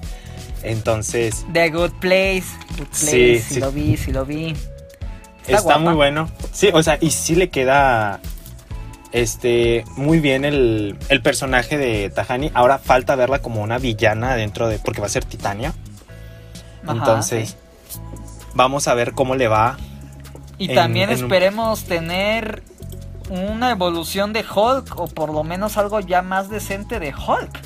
Entonces. 0.63 1.45
The 1.53 1.71
Good 1.71 1.93
Place. 2.01 2.45
Good 2.79 2.87
Place. 2.87 3.41
Sí, 3.41 3.61
lo 3.61 3.73
vi, 3.73 3.97
sí 3.97 4.13
lo 4.13 4.25
vi. 4.25 4.55
Está, 5.47 5.79
muy 5.79 5.95
bueno. 5.95 6.31
Sí, 6.53 6.71
o 6.73 6.83
sea, 6.83 6.99
y 7.01 7.11
sí 7.11 7.35
le 7.35 7.51
queda. 7.51 8.21
Este, 9.13 9.85
muy 9.97 10.21
bien 10.21 10.45
el, 10.45 10.97
el 11.09 11.23
personaje 11.23 11.79
de 11.79 12.11
Tahani. 12.11 12.51
Ahora 12.55 12.79
falta 12.79 13.17
verla 13.17 13.41
como 13.41 13.63
una 13.63 13.79
villana 13.79 14.37
dentro 14.37 14.69
de. 14.69 14.79
Porque 14.79 15.01
va 15.01 15.07
a 15.07 15.11
ser 15.11 15.25
Titania. 15.25 15.73
Entonces, 16.89 17.57
vamos 18.55 18.89
a 18.89 18.95
ver 18.95 19.13
cómo 19.13 19.35
le 19.35 19.49
va 19.49 19.77
y 20.61 20.69
también 20.75 21.09
esperemos 21.09 21.85
tener 21.85 22.63
una 23.31 23.71
evolución 23.71 24.35
de 24.35 24.41
Hulk 24.41 25.01
o 25.01 25.07
por 25.07 25.33
lo 25.33 25.43
menos 25.43 25.79
algo 25.79 26.01
ya 26.01 26.21
más 26.21 26.51
decente 26.51 27.01
de 27.01 27.15
Hulk. 27.15 27.59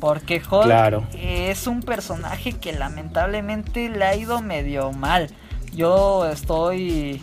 Porque 0.00 0.40
Hulk 0.50 1.04
es 1.14 1.66
un 1.66 1.82
personaje 1.82 2.54
que 2.54 2.72
lamentablemente 2.72 3.90
le 3.90 4.02
ha 4.02 4.16
ido 4.16 4.40
medio 4.40 4.92
mal. 4.92 5.30
Yo 5.74 6.26
estoy... 6.26 7.22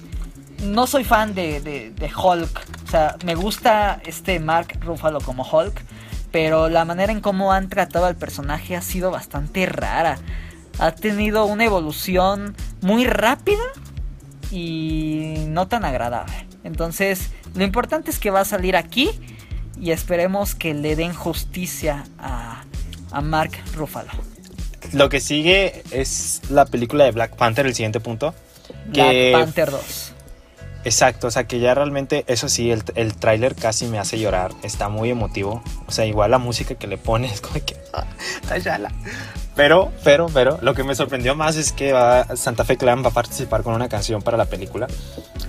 No 0.61 0.85
soy 0.85 1.03
fan 1.03 1.33
de, 1.33 1.59
de, 1.59 2.11
Hulk. 2.15 2.84
Sea, 2.95 3.17
me 3.25 3.35
gusta 3.35 3.99
este 4.05 4.39
Mark 4.39 4.77
Ruffalo 4.81 5.19
como 5.19 5.43
Hulk. 5.43 5.81
Pero 6.31 6.69
la 6.69 6.85
manera 6.85 7.11
en 7.11 7.21
cómo 7.21 7.51
han 7.51 7.69
tratado 7.69 8.05
al 8.05 8.15
personaje 8.15 8.75
ha 8.75 8.81
sido 8.81 9.11
bastante 9.11 9.65
rara. 9.65 10.17
Ha 10.79 10.91
tenido 10.91 11.45
una 11.45 11.65
evolución 11.65 12.55
muy 12.81 13.05
rápida 13.05 13.63
y 14.51 15.45
no 15.47 15.67
tan 15.67 15.85
agradable. 15.85 16.33
Entonces, 16.63 17.29
lo 17.53 17.63
importante 17.63 18.11
es 18.11 18.19
que 18.19 18.31
va 18.31 18.41
a 18.41 18.45
salir 18.45 18.75
aquí 18.75 19.11
y 19.79 19.91
esperemos 19.91 20.55
que 20.55 20.73
le 20.73 20.95
den 20.95 21.13
justicia 21.13 22.03
a, 22.17 22.63
a 23.11 23.21
Mark 23.21 23.51
Ruffalo. 23.75 24.11
Lo 24.91 25.09
que 25.09 25.19
sigue 25.19 25.83
es 25.91 26.41
la 26.49 26.65
película 26.65 27.05
de 27.05 27.11
Black 27.11 27.35
Panther, 27.35 27.65
el 27.65 27.75
siguiente 27.75 27.99
punto. 27.99 28.33
Black 28.87 29.31
Panther 29.31 29.71
2. 29.71 30.14
Exacto, 30.85 31.25
o 31.27 31.31
sea 31.31 31.45
que 31.45 31.59
ya 31.59 31.73
realmente, 31.73 32.23
eso 32.27 32.47
sí, 32.47 32.69
el, 32.69 32.83
el 32.93 33.15
tráiler 33.15 33.55
casi 33.55 33.87
me 33.87 33.97
hace 33.97 34.19
llorar, 34.19 34.51
está 34.61 34.87
muy 34.87 35.09
emotivo, 35.09 35.63
o 35.87 35.91
sea, 35.91 36.05
igual 36.05 36.29
la 36.29 36.37
música 36.37 36.75
que 36.75 36.85
le 36.85 36.99
pones, 36.99 37.41
como 37.41 37.55
que... 37.65 37.75
Ah, 37.91 38.05
pero, 39.55 39.91
pero, 40.03 40.27
pero, 40.31 40.59
lo 40.61 40.75
que 40.75 40.83
me 40.83 40.93
sorprendió 40.93 41.33
más 41.33 41.55
es 41.55 41.71
que 41.71 41.91
Santa 42.35 42.65
Fe 42.65 42.77
Clan 42.77 43.03
va 43.03 43.07
a 43.07 43.13
participar 43.13 43.63
con 43.63 43.73
una 43.73 43.89
canción 43.89 44.21
para 44.21 44.37
la 44.37 44.45
película. 44.45 44.85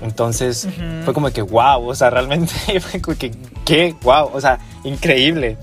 Entonces, 0.00 0.69
fue 1.05 1.12
como 1.12 1.31
que, 1.31 1.43
wow, 1.43 1.87
o 1.87 1.95
sea, 1.95 2.09
realmente 2.09 2.55
fue 2.81 3.02
como 3.02 3.19
que, 3.19 3.33
¿qué? 3.64 3.95
Wow, 4.02 4.31
o 4.33 4.40
sea, 4.40 4.59
increíble. 4.85 5.59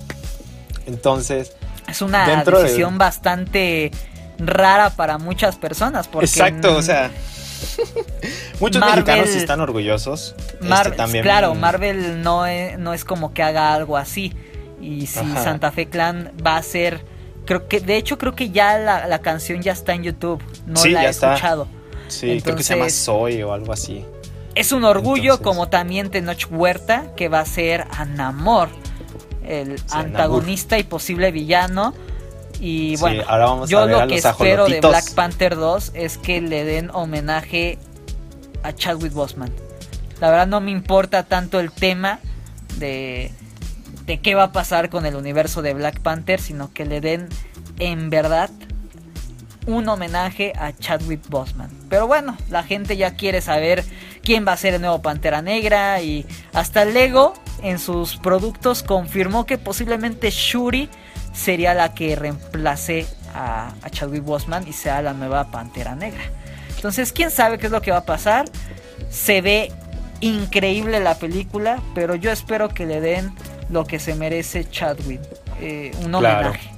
Entonces... 0.85 1.53
Es 1.87 2.01
una 2.01 2.43
decisión 2.43 2.97
bastante 2.97 3.91
rara 4.37 4.91
para 4.91 5.17
muchas 5.17 5.55
personas. 5.55 6.07
Porque 6.07 6.25
Exacto, 6.25 6.75
o 6.75 6.81
sea... 6.81 7.11
Muchos 8.59 8.85
mexicanos 8.85 9.29
están 9.29 9.61
orgullosos. 9.61 10.35
Este, 10.61 10.91
también... 10.91 11.23
Claro, 11.23 11.55
Marvel 11.55 12.21
no 12.21 12.45
es, 12.45 12.77
no 12.79 12.93
es 12.93 13.05
como 13.05 13.33
que 13.33 13.43
haga 13.43 13.73
algo 13.73 13.97
así. 13.97 14.33
Y 14.81 15.07
si 15.07 15.25
Santa 15.35 15.71
Fe 15.71 15.87
Clan 15.87 16.31
va 16.45 16.57
a 16.57 16.63
ser 16.63 17.05
Creo 17.45 17.67
que, 17.67 17.81
de 17.81 17.97
hecho, 17.97 18.17
creo 18.17 18.35
que 18.35 18.51
ya 18.51 18.77
la, 18.77 19.19
canción 19.19 19.61
ya 19.61 19.73
está 19.73 19.93
en 19.93 20.03
YouTube. 20.03 20.41
No 20.65 20.83
la 20.85 21.05
he 21.05 21.09
escuchado. 21.09 21.67
Sí, 22.07 22.41
creo 22.41 22.55
que 22.55 22.63
se 22.63 22.75
llama 22.75 22.89
Soy 22.89 23.43
o 23.43 23.53
algo 23.53 23.73
así. 23.73 24.05
Es 24.55 24.71
un 24.71 24.83
orgullo, 24.83 25.41
como 25.41 25.67
también 25.67 26.09
Tenoch 26.09 26.47
Huerta, 26.49 27.13
que 27.15 27.27
va 27.27 27.39
a 27.39 27.45
ser 27.45 27.87
Anamor, 27.91 28.69
el 29.45 29.75
antagonista 29.91 30.77
y 30.77 30.83
posible 30.83 31.31
villano. 31.31 31.93
Y 32.65 32.95
bueno, 32.95 33.65
yo 33.65 33.85
lo 33.87 34.07
que 34.07 34.15
espero 34.15 34.67
de 34.67 34.79
Black 34.79 35.13
Panther 35.15 35.57
2 35.57 35.91
es 35.95 36.17
que 36.17 36.39
le 36.39 36.63
den 36.63 36.91
homenaje 36.93 37.77
a 38.63 38.71
Chadwick 38.71 39.11
Boseman. 39.11 39.51
La 40.21 40.29
verdad 40.29 40.47
no 40.47 40.61
me 40.61 40.71
importa 40.71 41.23
tanto 41.23 41.59
el 41.59 41.73
tema 41.73 42.21
de 42.77 43.33
de 44.05 44.19
qué 44.19 44.33
va 44.33 44.43
a 44.43 44.51
pasar 44.53 44.89
con 44.89 45.05
el 45.05 45.15
universo 45.15 45.61
de 45.61 45.73
Black 45.73 45.99
Panther, 45.99 46.39
sino 46.39 46.71
que 46.71 46.85
le 46.85 47.01
den 47.01 47.27
en 47.79 48.09
verdad 48.09 48.49
un 49.65 49.87
homenaje 49.89 50.53
a 50.57 50.71
Chadwick 50.71 51.27
Boseman. 51.29 51.69
Pero 51.89 52.07
bueno, 52.07 52.37
la 52.49 52.63
gente 52.63 52.95
ya 52.95 53.15
quiere 53.15 53.41
saber 53.41 53.83
quién 54.23 54.45
va 54.47 54.53
a 54.53 54.57
ser 54.57 54.73
el 54.73 54.81
nuevo 54.81 55.01
Pantera 55.01 55.41
Negra 55.41 56.01
y 56.01 56.25
hasta 56.53 56.85
Lego 56.85 57.33
en 57.61 57.77
sus 57.77 58.15
productos 58.15 58.83
confirmó 58.83 59.45
que 59.45 59.57
posiblemente 59.57 60.29
Shuri 60.31 60.89
sería 61.33 61.73
la 61.73 61.93
que 61.93 62.15
reemplace 62.15 63.05
a, 63.33 63.73
a 63.81 63.89
Chadwick 63.89 64.23
Boseman 64.23 64.67
y 64.67 64.73
sea 64.73 65.01
la 65.01 65.13
nueva 65.13 65.51
Pantera 65.51 65.95
Negra. 65.95 66.23
Entonces, 66.75 67.11
quién 67.11 67.31
sabe 67.31 67.57
qué 67.57 67.67
es 67.67 67.71
lo 67.71 67.81
que 67.81 67.91
va 67.91 67.97
a 67.97 68.05
pasar. 68.05 68.45
Se 69.09 69.41
ve 69.41 69.71
increíble 70.23 70.99
la 70.99 71.15
película, 71.15 71.81
pero 71.93 72.15
yo 72.15 72.31
espero 72.31 72.69
que 72.69 72.85
le 72.85 73.01
den 73.01 73.33
lo 73.69 73.85
que 73.85 73.99
se 73.99 74.15
merece 74.15 74.69
Chadwick, 74.69 75.21
eh, 75.59 75.91
un 76.03 76.15
homenaje. 76.15 76.71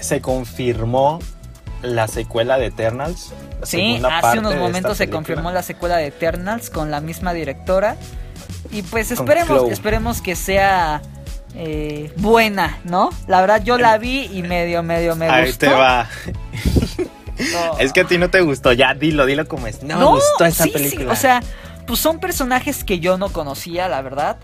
Se 0.00 0.20
confirmó 0.20 1.20
la 1.82 2.08
secuela 2.08 2.58
de 2.58 2.66
Eternals. 2.66 3.32
sí, 3.62 4.00
hace 4.10 4.38
unos 4.38 4.56
momentos 4.56 4.96
se 4.96 5.08
confirmó 5.08 5.50
la 5.52 5.62
secuela 5.62 5.96
de 5.96 6.06
Eternals 6.06 6.70
con 6.70 6.90
la 6.90 7.00
misma 7.00 7.32
directora. 7.32 7.96
Y 8.70 8.82
pues 8.82 9.10
esperemos, 9.10 9.70
esperemos 9.70 10.20
que 10.20 10.34
sea 10.34 11.00
eh, 11.54 12.12
buena, 12.16 12.78
¿no? 12.84 13.10
La 13.26 13.40
verdad 13.40 13.62
yo 13.62 13.78
la 13.78 13.98
vi 13.98 14.28
y 14.32 14.42
medio, 14.42 14.82
medio 14.82 15.16
me 15.16 15.28
Ahí 15.28 15.46
gustó. 15.46 15.66
Ahí 15.66 15.72
te 15.72 15.78
va. 15.78 16.08
Es 17.80 17.92
que 17.92 18.02
a 18.02 18.04
ti 18.04 18.16
no 18.16 18.30
te 18.30 18.40
gustó, 18.42 18.72
ya 18.72 18.94
dilo, 18.94 19.26
dilo 19.26 19.46
como 19.48 19.66
es. 19.66 19.82
No, 19.82 19.98
me 19.98 20.04
gustó 20.04 20.44
esa 20.44 20.66
película. 20.66 21.12
o 21.12 21.16
sea, 21.16 21.42
pues 21.84 21.98
son 21.98 22.20
personajes 22.20 22.84
que 22.84 23.00
yo 23.00 23.18
no 23.18 23.28
conocía, 23.30 23.88
la 23.88 24.02
verdad. 24.02 24.36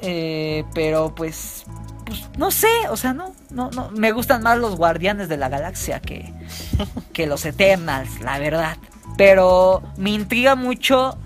Eh, 0.00 0.64
pero 0.74 1.14
pues 1.14 1.64
pues 2.06 2.22
no 2.38 2.50
sé, 2.50 2.68
o 2.90 2.96
sea, 2.96 3.12
no, 3.12 3.34
no, 3.50 3.70
no, 3.70 3.90
me 3.90 4.12
gustan 4.12 4.42
más 4.42 4.58
los 4.58 4.76
Guardianes 4.76 5.28
de 5.28 5.36
la 5.36 5.48
Galaxia 5.48 6.00
que, 6.00 6.32
que 7.12 7.26
los 7.26 7.44
Eternals, 7.44 8.20
la 8.20 8.38
verdad. 8.38 8.76
Pero 9.18 9.82
me 9.96 10.10
intriga 10.10 10.54
mucho 10.54 11.18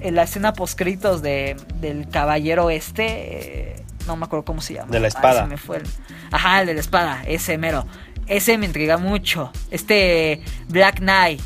en 0.00 0.16
la 0.16 0.24
escena 0.24 0.52
postcritos 0.52 1.22
de, 1.22 1.56
del 1.80 2.08
caballero 2.08 2.70
este, 2.70 3.74
eh, 3.74 3.83
no 4.06 4.16
me 4.16 4.24
acuerdo 4.24 4.44
cómo 4.44 4.60
se 4.60 4.74
llama. 4.74 4.90
De 4.90 5.00
la 5.00 5.08
espada. 5.08 5.46
me 5.46 5.56
fue 5.56 5.82
Ajá, 6.30 6.60
el 6.60 6.66
de 6.66 6.74
la 6.74 6.80
espada, 6.80 7.22
ese 7.26 7.58
mero. 7.58 7.86
Ese 8.26 8.56
me 8.58 8.66
intriga 8.66 8.96
mucho. 8.96 9.52
Este 9.70 10.42
Black 10.68 10.98
Knight. 10.98 11.40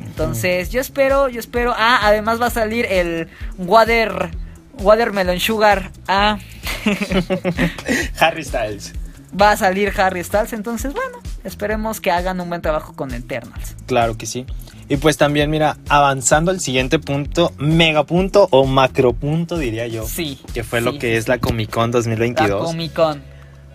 Entonces, 0.00 0.70
yo 0.70 0.80
espero, 0.80 1.28
yo 1.28 1.40
espero. 1.40 1.74
Ah, 1.76 2.00
además 2.02 2.40
va 2.40 2.46
a 2.46 2.50
salir 2.50 2.86
el 2.86 3.28
Water 3.58 4.30
Watermelon 4.78 5.38
Sugar. 5.38 5.90
Ah. 6.08 6.38
Harry 8.18 8.44
Styles. 8.44 8.94
Va 9.38 9.52
a 9.52 9.56
salir 9.56 9.92
Harry 9.96 10.24
Styles, 10.24 10.52
entonces 10.52 10.92
bueno, 10.92 11.18
esperemos 11.44 12.00
que 12.00 12.10
hagan 12.10 12.40
un 12.40 12.48
buen 12.48 12.62
trabajo 12.62 12.94
con 12.94 13.14
Eternals. 13.14 13.76
Claro 13.86 14.16
que 14.16 14.26
sí. 14.26 14.44
Y 14.90 14.96
pues 14.96 15.16
también, 15.16 15.50
mira, 15.50 15.76
avanzando 15.88 16.50
al 16.50 16.58
siguiente 16.58 16.98
punto, 16.98 17.52
megapunto 17.58 18.48
o 18.50 18.66
macropunto, 18.66 19.56
diría 19.56 19.86
yo. 19.86 20.04
Sí. 20.04 20.40
Que 20.52 20.64
fue 20.64 20.80
lo 20.80 20.98
que 20.98 21.16
es 21.16 21.28
la 21.28 21.38
Comic 21.38 21.70
Con 21.70 21.92
2022. 21.92 22.60
La 22.60 22.66
Comic 22.66 22.92
Con. 22.92 23.22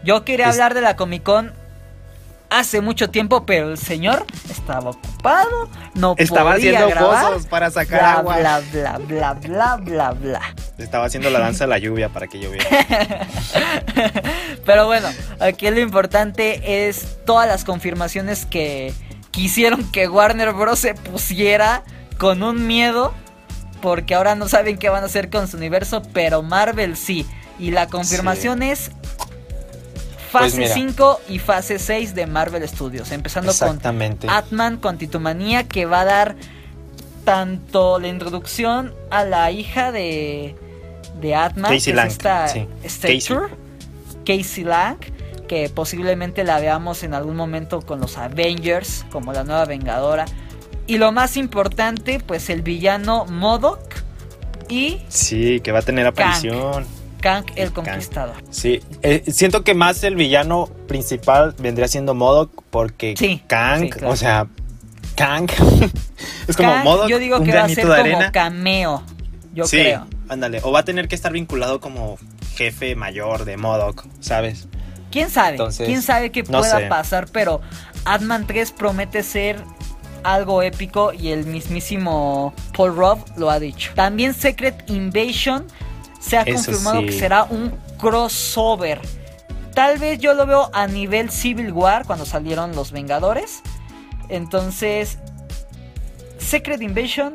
Yo 0.03 0.25
quería 0.25 0.49
hablar 0.49 0.73
de 0.73 0.81
la 0.81 0.97
Comic 0.97 1.23
Con 1.23 1.53
hace 2.49 2.81
mucho 2.81 3.09
tiempo, 3.09 3.45
pero 3.45 3.71
el 3.71 3.77
señor 3.77 4.25
estaba 4.49 4.89
ocupado, 4.89 5.69
no 5.93 6.15
estaba 6.17 6.55
haciendo 6.55 6.89
grabar, 6.89 7.39
para 7.49 7.71
sacar 7.71 7.99
bla, 8.01 8.13
agua. 8.15 8.37
Bla, 8.37 8.61
bla, 8.73 8.97
bla, 8.97 9.33
bla, 9.35 9.75
bla, 9.77 10.11
bla. 10.11 10.41
Estaba 10.77 11.05
haciendo 11.05 11.29
la 11.29 11.39
danza 11.39 11.63
de 11.63 11.69
la 11.69 11.77
lluvia 11.77 12.09
para 12.09 12.27
que 12.27 12.41
lloviera. 12.41 12.67
pero 14.65 14.85
bueno, 14.85 15.07
aquí 15.39 15.69
lo 15.71 15.79
importante 15.79 16.87
es 16.89 17.19
todas 17.25 17.47
las 17.47 17.63
confirmaciones 17.63 18.45
que 18.45 18.93
quisieron 19.35 19.83
que 19.91 20.07
Warner 20.07 20.53
Bros. 20.53 20.79
se 20.79 20.95
pusiera 20.95 21.83
con 22.17 22.41
un 22.41 22.65
miedo. 22.65 23.13
Porque 23.81 24.15
ahora 24.15 24.33
no 24.33 24.47
saben 24.47 24.77
qué 24.77 24.89
van 24.89 25.03
a 25.03 25.07
hacer 25.07 25.29
con 25.29 25.47
su 25.47 25.57
universo. 25.57 26.01
Pero 26.13 26.41
Marvel 26.41 26.95
sí. 26.95 27.27
Y 27.59 27.71
la 27.71 27.87
confirmación 27.87 28.63
es 28.63 28.91
fase 30.31 30.57
Pues 30.57 30.73
5 30.73 31.21
y 31.29 31.39
fase 31.39 31.77
6 31.77 32.15
de 32.15 32.25
Marvel 32.25 32.67
Studios. 32.67 33.11
Empezando 33.11 33.53
con. 33.53 33.79
Atman 34.27 34.77
con 34.77 34.97
Titumanía. 34.97 35.67
Que 35.67 35.85
va 35.85 36.01
a 36.01 36.05
dar 36.05 36.35
tanto 37.25 37.99
la 37.99 38.07
introducción 38.07 38.93
a 39.11 39.23
la 39.25 39.51
hija 39.51 39.91
de, 39.91 40.55
de 41.19 41.35
Atman. 41.35 41.73
Casey 41.73 41.93
que 41.93 41.99
es 41.99 42.07
esta 42.07 42.47
sí. 42.47 42.67
Stature, 42.85 43.49
Casey 44.25 44.63
Lang 44.63 44.97
que 45.47 45.69
posiblemente 45.69 46.43
la 46.43 46.59
veamos 46.59 47.03
en 47.03 47.13
algún 47.13 47.35
momento 47.35 47.81
con 47.81 47.99
los 47.99 48.17
Avengers, 48.17 49.05
como 49.11 49.33
la 49.33 49.43
nueva 49.43 49.65
Vengadora. 49.65 50.25
Y 50.87 50.97
lo 50.97 51.11
más 51.11 51.37
importante, 51.37 52.19
pues 52.25 52.49
el 52.49 52.61
villano 52.61 53.25
Modoc 53.25 53.79
y 54.69 54.99
Sí, 55.09 55.59
que 55.61 55.71
va 55.71 55.79
a 55.79 55.81
tener 55.83 56.05
aparición. 56.07 56.85
Kang 57.21 57.45
el. 57.55 57.71
Conquistador. 57.71 58.35
Sí, 58.51 58.81
eh, 59.01 59.23
siento 59.31 59.63
que 59.63 59.73
más 59.73 60.03
el 60.03 60.15
villano 60.15 60.67
principal 60.87 61.55
vendría 61.57 61.87
siendo 61.87 62.13
Modok 62.13 62.63
porque 62.69 63.15
Sí, 63.17 63.41
Kang, 63.47 63.81
sí, 63.81 63.89
claro. 63.89 64.09
o 64.13 64.15
sea, 64.15 64.47
Kang 65.15 65.47
es 66.47 66.55
como 66.55 66.69
Kang, 66.71 66.83
Modok, 66.83 67.07
yo 67.09 67.17
digo 67.19 67.41
que 67.43 67.53
va 67.53 67.63
a 67.63 67.69
ser 67.69 67.81
como 67.83 67.93
arena. 67.93 68.31
cameo, 68.31 69.01
yo 69.55 69.65
sí, 69.65 69.77
creo. 69.77 70.05
ándale, 70.29 70.59
o 70.63 70.71
va 70.71 70.81
a 70.81 70.85
tener 70.85 71.07
que 71.07 71.15
estar 71.15 71.31
vinculado 71.31 71.79
como 71.79 72.17
jefe 72.55 72.95
mayor 72.95 73.45
de 73.45 73.57
Modok, 73.57 74.05
¿sabes? 74.19 74.67
¿Quién 75.15 75.29
sabe? 75.29 75.51
Entonces, 75.51 75.87
¿Quién 75.87 76.01
sabe 76.01 76.29
qué 76.29 76.43
no 76.43 76.59
pueda 76.59 76.77
sé. 76.77 76.87
pasar? 76.87 77.27
Pero 77.31 77.61
Ant-Man 78.03 78.45
3 78.47 78.73
promete 78.73 79.23
ser 79.23 79.63
algo 80.23 80.61
épico 80.61 81.13
y 81.13 81.29
el 81.29 81.45
mismísimo 81.45 82.53
Paul 82.75 82.97
Rudd 82.97 83.19
lo 83.37 83.49
ha 83.49 83.57
dicho. 83.61 83.93
También 83.95 84.33
Secret 84.33 84.83
Invasion 84.89 85.67
se 86.19 86.35
ha 86.35 86.41
Eso 86.41 86.55
confirmado 86.65 86.99
sí. 86.99 87.05
que 87.05 87.11
será 87.13 87.45
un 87.45 87.71
crossover. 87.97 88.99
Tal 89.73 89.99
vez 89.99 90.19
yo 90.19 90.33
lo 90.33 90.45
veo 90.45 90.69
a 90.73 90.85
nivel 90.85 91.29
Civil 91.29 91.71
War 91.71 92.05
cuando 92.05 92.25
salieron 92.25 92.75
los 92.75 92.91
Vengadores. 92.91 93.61
Entonces, 94.27 95.17
Secret 96.39 96.81
Invasion 96.81 97.31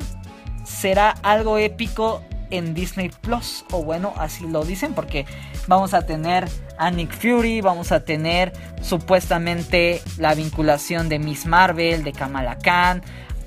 será 0.63 1.15
algo 1.23 1.57
épico 1.57 2.21
en 2.51 2.73
Disney 2.73 3.09
Plus. 3.21 3.65
O 3.71 3.83
bueno, 3.83 4.13
así 4.17 4.47
lo 4.47 4.63
dicen 4.63 4.93
porque 4.93 5.25
vamos 5.67 5.93
a 5.93 6.05
tener 6.05 6.47
a 6.77 6.91
Nick 6.91 7.11
Fury, 7.13 7.61
vamos 7.61 7.91
a 7.91 8.03
tener 8.05 8.53
supuestamente 8.81 10.01
la 10.17 10.35
vinculación 10.35 11.09
de 11.09 11.19
Miss 11.19 11.45
Marvel, 11.45 12.03
de 12.03 12.11
Kamala 12.11 12.57
Khan, 12.59 13.01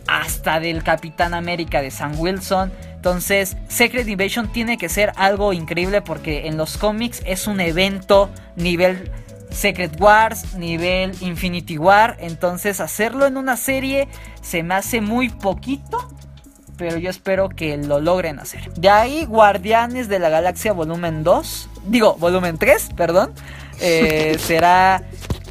hasta 0.06 0.60
del 0.60 0.82
Capitán 0.82 1.34
América 1.34 1.82
de 1.82 1.90
Sam 1.90 2.18
Wilson. 2.18 2.72
Entonces, 2.94 3.56
Secret 3.68 4.08
Invasion 4.08 4.50
tiene 4.50 4.78
que 4.78 4.88
ser 4.88 5.12
algo 5.16 5.52
increíble 5.52 6.00
porque 6.00 6.46
en 6.46 6.56
los 6.56 6.78
cómics 6.78 7.22
es 7.26 7.46
un 7.46 7.60
evento 7.60 8.30
nivel 8.56 9.10
Secret 9.50 10.00
Wars, 10.00 10.54
nivel 10.54 11.12
Infinity 11.20 11.78
War. 11.78 12.16
Entonces, 12.18 12.80
hacerlo 12.80 13.26
en 13.26 13.36
una 13.36 13.56
serie 13.56 14.08
se 14.42 14.62
me 14.62 14.74
hace 14.74 15.00
muy 15.00 15.28
poquito. 15.28 16.13
Pero 16.76 16.98
yo 16.98 17.08
espero 17.10 17.48
que 17.50 17.76
lo 17.76 18.00
logren 18.00 18.38
hacer. 18.40 18.72
De 18.74 18.88
ahí, 18.90 19.24
Guardianes 19.26 20.08
de 20.08 20.18
la 20.18 20.28
Galaxia 20.28 20.72
Volumen 20.72 21.22
2. 21.22 21.68
Digo, 21.86 22.16
Volumen 22.16 22.58
3, 22.58 22.90
perdón. 22.96 23.32
eh, 23.80 24.36
será 24.40 25.02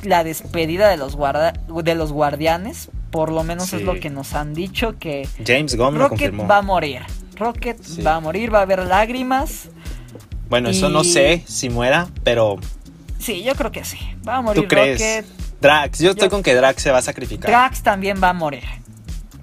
la 0.04 0.24
despedida 0.24 0.90
de 0.90 0.98
los, 0.98 1.16
guarda- 1.16 1.54
de 1.54 1.96
los 1.96 2.12
guardianes. 2.12 2.90
Por 3.12 3.32
lo 3.32 3.44
menos 3.44 3.72
es 3.74 3.84
lo 3.84 4.00
que 4.00 4.10
nos 4.10 4.34
han 4.34 4.54
dicho 4.56 4.96
que 5.00 5.28
James 5.46 5.76
Gunn 5.78 5.94
lo 5.94 6.10
Rocket 6.10 6.10
confirmó. 6.32 6.48
va 6.48 6.58
a 6.58 6.62
morir. 6.64 7.02
Rocket 7.36 7.82
Sí. 7.84 8.02
va 8.02 8.16
a 8.16 8.20
morir, 8.20 8.54
va 8.54 8.60
a 8.60 8.62
haber 8.64 8.80
lágrimas. 8.86 9.70
Bueno, 10.50 10.70
eso 10.70 10.90
no 10.90 11.04
sé 11.04 11.44
si 11.48 11.70
muera, 11.70 12.08
pero 12.24 12.58
Sí, 13.20 13.44
yo 13.44 13.54
creo 13.56 13.72
que 13.72 13.86
sí. 13.86 13.98
Va 14.28 14.38
a 14.38 14.42
morir 14.42 14.64
¿tú 14.64 14.68
crees? 14.68 15.00
Rocket. 15.00 15.26
Drax, 15.62 16.00
yo 16.00 16.10
estoy 16.12 16.26
Yo- 16.26 16.32
con 16.32 16.44
que 16.44 16.54
Drax 16.56 16.82
se 16.82 16.92
va 16.92 16.98
a 16.98 17.02
sacrificar. 17.04 17.50
Drax 17.50 17.82
también 17.84 18.20
va 18.22 18.30
a 18.30 18.34
morir. 18.34 18.64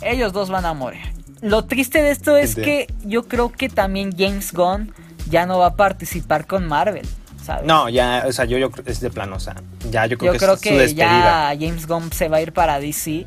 Ellos 0.02 0.32
dos 0.32 0.50
van 0.50 0.66
a 0.66 0.74
morir. 0.74 1.00
Lo 1.42 1.64
triste 1.64 2.02
de 2.02 2.10
esto 2.10 2.36
es 2.36 2.56
Entiendo. 2.56 2.86
que 2.86 3.08
yo 3.08 3.28
creo 3.28 3.50
que 3.50 3.68
también 3.68 4.10
James 4.16 4.52
Gunn 4.52 4.92
ya 5.28 5.46
no 5.46 5.58
va 5.58 5.66
a 5.66 5.74
participar 5.76 6.46
con 6.46 6.66
Marvel. 6.66 7.06
¿sabes? 7.44 7.64
No, 7.64 7.88
ya, 7.88 8.24
o 8.26 8.32
sea, 8.32 8.44
yo, 8.44 8.58
yo 8.58 8.70
es 8.84 9.00
de 9.00 9.10
plano, 9.10 9.36
o 9.36 9.40
sea, 9.40 9.54
ya 9.90 10.04
yo 10.06 10.18
creo 10.18 10.32
yo 10.34 10.38
que 10.38 10.38
creo 10.44 10.54
es 10.54 10.60
su 10.60 10.64
que 10.68 10.76
despedida. 10.78 11.54
ya 11.54 11.58
James 11.58 11.86
Gunn 11.86 12.12
se 12.12 12.28
va 12.28 12.36
a 12.38 12.42
ir 12.42 12.52
para 12.52 12.78
DC. 12.78 13.26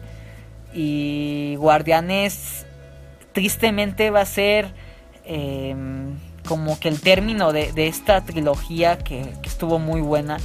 Y 0.76 1.56
Guardianes 1.58 2.66
tristemente 3.32 4.10
va 4.12 4.22
a 4.22 4.26
ser 4.26 4.74
eh, 5.26 5.76
como 6.48 6.80
que 6.80 6.90
el 6.90 7.00
término 7.00 7.52
de, 7.54 7.72
de 7.74 7.88
esta 7.88 8.22
trilogía 8.22 8.98
que, 8.98 9.34
que 9.42 9.50
estuvo 9.50 9.80
muy 9.80 10.02
buena. 10.02 10.38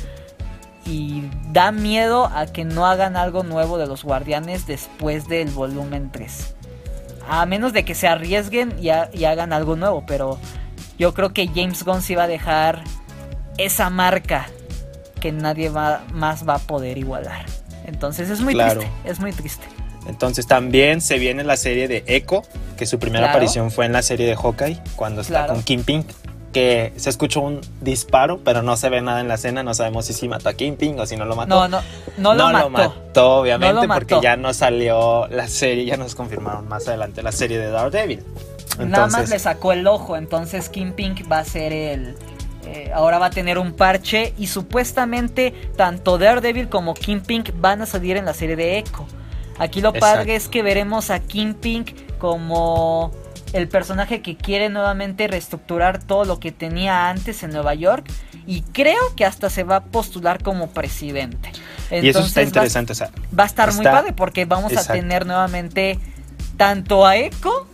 Y 0.87 1.22
da 1.52 1.70
miedo 1.70 2.26
a 2.26 2.46
que 2.46 2.64
no 2.64 2.87
hagan 2.87 3.16
algo 3.16 3.42
nuevo 3.42 3.76
de 3.76 3.87
los 3.87 4.04
Guardianes 4.04 4.66
después 4.66 5.28
del 5.28 5.50
volumen 5.50 6.11
3. 6.11 6.54
A 7.28 7.44
menos 7.46 7.72
de 7.72 7.84
que 7.84 7.94
se 7.94 8.08
arriesguen 8.08 8.74
y, 8.80 8.88
ha- 8.90 9.10
y 9.12 9.24
hagan 9.24 9.52
algo 9.52 9.76
nuevo. 9.76 10.04
Pero 10.06 10.38
yo 10.98 11.14
creo 11.14 11.32
que 11.32 11.46
James 11.48 11.84
Gunn 11.84 12.02
sí 12.02 12.14
va 12.14 12.24
a 12.24 12.28
dejar 12.28 12.82
esa 13.58 13.90
marca 13.90 14.46
que 15.20 15.32
nadie 15.32 15.68
va, 15.68 16.02
más 16.12 16.48
va 16.48 16.54
a 16.54 16.58
poder 16.58 16.96
igualar. 16.98 17.44
Entonces 17.86 18.30
es 18.30 18.40
muy 18.40 18.54
Claro. 18.54 18.80
triste, 18.80 18.96
es 19.04 19.20
muy 19.20 19.32
triste. 19.32 19.66
Entonces 20.06 20.46
también 20.46 21.00
se 21.00 21.18
viene 21.18 21.44
la 21.44 21.56
serie 21.56 21.86
de 21.88 22.02
Echo, 22.06 22.42
que 22.76 22.86
su 22.86 22.98
primera 22.98 23.24
Claro. 23.26 23.32
aparición 23.38 23.70
fue 23.70 23.84
en 23.86 23.92
la 23.92 24.02
serie 24.02 24.26
de 24.26 24.36
Hawkeye, 24.36 24.80
cuando 24.96 25.20
está 25.20 25.46
con 25.46 25.62
Kingpin, 25.62 26.04
que 26.52 26.92
se 26.96 27.11
escuchó 27.11 27.40
un 27.40 27.61
disparo, 27.80 28.38
pero 28.44 28.62
no 28.62 28.76
se 28.76 28.88
ve 28.88 29.00
nada 29.02 29.20
en 29.20 29.28
la 29.28 29.34
escena, 29.34 29.62
no 29.62 29.74
sabemos 29.74 30.06
si 30.06 30.12
sí 30.14 30.28
mató 30.28 30.48
a 30.48 30.54
Kingpin 30.54 30.98
o 30.98 31.06
si 31.06 31.16
no 31.16 31.24
lo 31.24 31.37
mató. 31.37 31.68
No, 31.68 31.80
no, 32.16 32.34
no 32.34 32.52
lo 32.52 32.70
mató. 32.70 33.38
obviamente, 33.40 33.74
No 33.74 33.82
lo 33.87 33.94
porque 33.94 34.14
mató. 34.14 34.22
ya 34.22 34.37
no 34.37 34.54
salió 34.54 35.26
la 35.28 35.46
serie, 35.48 35.84
ya 35.84 35.96
nos 35.96 36.14
confirmaron 36.14 36.66
más 36.68 36.88
adelante 36.88 37.22
la 37.22 37.32
serie 37.32 37.58
de 37.58 37.70
Daredevil. 37.70 38.24
Nada 38.78 39.08
más 39.08 39.28
le 39.28 39.38
sacó 39.38 39.72
el 39.72 39.87
ojo, 39.87 40.16
entonces 40.16 40.68
King 40.68 40.92
Pink 40.92 41.30
va 41.30 41.40
a 41.40 41.44
ser 41.44 41.72
el... 41.72 42.14
eh, 42.64 42.90
ahora 42.94 43.18
va 43.18 43.26
a 43.26 43.30
tener 43.30 43.58
un 43.58 43.72
parche 43.72 44.32
y 44.38 44.46
supuestamente 44.46 45.52
tanto 45.76 46.16
Daredevil 46.18 46.68
como 46.68 46.94
King 46.94 47.20
Pink 47.26 47.50
van 47.61 47.82
a 47.82 47.87
salir 47.87 48.16
en 48.16 48.24
la 48.24 48.34
serie 48.34 48.56
de 48.56 48.78
Echo. 48.78 49.06
Aquí 49.58 49.80
lo 49.80 49.88
Exacto. 49.88 50.18
padre 50.18 50.37
es 50.37 50.46
que 50.48 50.62
veremos 50.62 51.11
a 51.11 51.18
King 51.18 51.54
Pink 51.54 51.90
como 52.18 53.11
el 53.52 53.68
personaje 53.68 54.20
que 54.22 54.37
quiere 54.37 54.68
nuevamente 54.68 55.26
reestructurar 55.28 56.02
todo 56.02 56.24
lo 56.24 56.38
que 56.40 56.52
tenía 56.52 57.08
antes 57.08 57.42
en 57.42 57.50
Nueva 57.50 57.74
York 57.74 58.06
y 58.46 58.62
creo 58.62 59.00
que 59.16 59.24
hasta 59.24 59.50
se 59.50 59.62
va 59.64 59.76
a 59.76 59.84
postular 59.84 60.42
como 60.42 60.68
presidente. 60.70 61.50
y 61.90 62.08
eso 62.08 62.20
está 62.20 62.40
Entonces 62.42 62.42
va- 62.42 62.42
interesante, 62.46 62.92
o 62.92 62.96
sea, 62.96 63.11
Va 63.38 63.44
a 63.44 63.46
estar 63.46 63.72
muy 63.74 63.84
padre 63.84 64.12
porque 64.12 64.44
vamos 64.44 64.72
Exacto. 64.72 64.92
a 64.92 64.96
tener 64.96 65.24
nuevamente 65.26 65.98
tanto 66.56 67.06
a 67.06 67.16
Echo, 67.16 67.66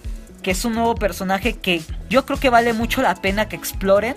que 0.42 0.50
es 0.52 0.64
un 0.64 0.74
nuevo 0.74 0.94
personaje 0.94 1.54
que 1.54 1.82
yo 2.10 2.24
creo 2.26 2.38
que 2.38 2.50
vale 2.50 2.72
mucho 2.74 3.02
la 3.02 3.14
pena 3.16 3.48
que 3.48 3.56
exploren, 3.56 4.14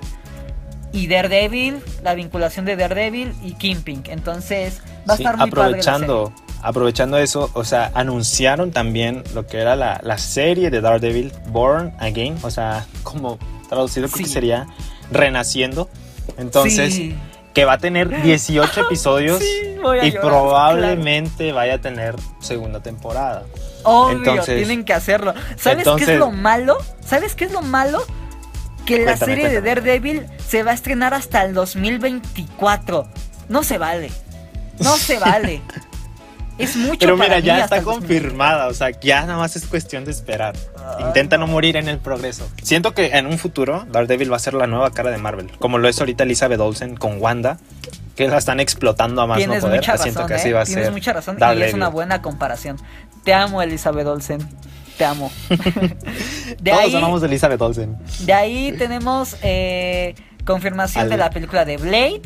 y 0.93 1.08
Daredevil, 1.08 1.80
la 2.04 2.15
vinculación 2.15 2.65
de 2.65 2.76
Daredevil 2.78 3.34
y 3.43 3.54
Kingpin. 3.54 4.04
Entonces, 4.08 4.82
va 5.10 5.13
a 5.13 5.17
Sí, 5.17 5.24
estar 5.24 5.38
muy 5.38 5.48
aprovechando, 5.48 6.32
aprovechando 6.62 7.17
eso, 7.17 7.50
o 7.54 7.63
sea, 7.63 7.91
anunciaron 7.93 8.72
también 8.72 9.24
lo 9.34 9.46
que 9.48 9.60
era 9.60 9.76
la, 9.76 10.00
la 10.04 10.17
serie 10.17 10.70
de 10.70 10.82
Daredevil, 10.82 11.32
Born 11.50 11.93
Again, 12.00 12.38
o 12.41 12.52
sea, 12.52 12.86
como 13.04 13.38
traducido 13.70 14.08
creo 14.08 14.17
Sí. 14.17 14.24
que 14.24 14.30
sería 14.30 14.67
Renaciendo. 15.12 15.89
Entonces, 16.38 16.93
Sí. 16.96 17.15
que 17.54 17.63
va 17.65 17.74
a 17.74 17.78
tener 17.78 18.22
18 18.24 18.82
episodios 18.82 19.39
Sí, 19.39 19.46
y 20.04 20.12
llorar, 20.12 20.22
probablemente 20.22 21.52
vaya 21.54 21.76
a 21.76 21.78
tener 21.82 22.15
segunda 22.39 22.82
temporada. 22.82 23.43
Obvio, 23.84 24.17
Entonces- 24.17 24.58
tienen 24.58 24.84
que 24.84 24.93
hacerlo. 24.93 25.34
¿Sabes 25.56 25.88
qué 25.98 26.04
es 26.13 26.20
lo 26.20 26.32
malo? 26.32 26.78
¿Sabes 27.06 27.36
qué 27.36 27.46
es 27.46 27.52
lo 27.52 27.62
malo? 27.62 28.00
Que 28.86 29.00
la 29.00 29.17
Cuéntame, 29.17 29.36
serie 29.36 29.50
de. 29.50 29.62
Daredevil 29.62 30.26
se 30.46 30.63
va 30.63 30.72
a 30.72 30.74
estrenar 30.74 31.13
hasta 31.13 31.43
el 31.43 31.54
2024. 31.54 33.08
No 33.50 33.63
se 33.63 33.78
vale. 33.78 34.12
No 34.80 34.96
se 34.98 35.20
vale. 35.20 35.62
es 36.58 36.76
mucho 36.76 37.00
Pero 37.00 37.17
mira, 37.17 37.39
ya 37.39 37.63
está 37.63 37.78
el 37.78 37.84
2024. 37.84 37.91
confirmada, 37.93 38.67
o 38.67 38.74
sea, 38.74 38.89
ya 39.00 39.22
nada 39.22 39.38
más 39.38 39.56
es 39.56 39.65
cuestión 39.67 40.06
de 40.06 40.12
esperar. 40.12 40.56
Ay, 40.78 41.06
Intenta 41.06 41.38
no 41.38 41.48
morir 41.48 41.78
en 41.78 41.88
el 41.88 41.98
progreso. 42.00 42.48
Siento 42.63 42.93
que 42.93 43.08
en 43.08 43.28
un 43.28 43.38
futuro 43.38 43.86
Daredevil 43.91 44.32
va 44.32 44.38
a 44.38 44.39
ser 44.39 44.54
la 44.54 44.67
nueva 44.67 44.91
cara 44.91 45.12
de 45.12 45.17
Marvel, 45.17 45.52
como 45.60 45.78
lo 45.78 45.88
es 45.88 46.00
ahorita 46.00 46.24
Elizabeth 46.24 46.60
Olsen 46.60 46.96
con 46.96 47.22
Wanda, 47.22 47.58
que 48.15 48.28
la 48.28 48.38
están 48.38 48.60
explotando 48.60 49.22
a 49.22 49.28
más 49.28 49.38
Tienes 49.38 49.58
no 49.62 49.67
poder. 49.67 49.80
mucha 49.82 49.98
Siento 49.98 50.22
razón, 50.22 50.28
que 50.30 50.34
así 50.36 50.50
¿eh? 50.50 50.54
va 50.54 50.62
a 50.62 50.65
Tienes 50.65 50.86
ser. 50.86 50.93
mucha 50.93 51.13
razón 51.13 51.38
y 51.58 51.62
es 51.62 51.74
una 51.74 51.89
buena 51.89 52.22
comparación. 52.22 52.78
Te 53.24 53.34
amo, 53.34 53.62
Elizabeth 53.62 54.08
Olsen. 54.08 54.39
Te 54.98 55.06
amo. 55.06 55.32
de, 55.50 56.72
Todos 56.72 56.84
ahí, 56.84 56.96
amamos 56.96 57.22
de 57.22 57.28
Elizabeth 57.28 57.62
Olsen. 57.62 57.98
de 58.22 58.34
ahí 58.34 58.72
tenemos 58.78 59.36
eh, 59.43 60.15
confirmación 60.46 61.04
Al- 61.04 61.10
de 61.10 61.17
la 61.17 61.30
película 61.30 61.65
de 61.65 61.78
Blade, 61.78 62.22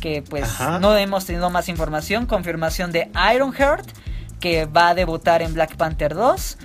que 0.00 0.22
pues 0.22 0.44
Ajá. 0.44 0.78
no 0.78 0.96
hemos 0.96 1.24
tenido 1.26 1.50
más 1.50 1.68
información. 1.68 2.26
Confirmación 2.26 2.92
de 2.92 3.10
Ironheart, 3.34 3.86
que 4.40 4.66
va 4.66 4.90
a 4.90 4.94
debutar 4.94 5.42
en 5.42 5.54
Black 5.54 5.76
Panther 5.76 6.14
2. 6.14 6.58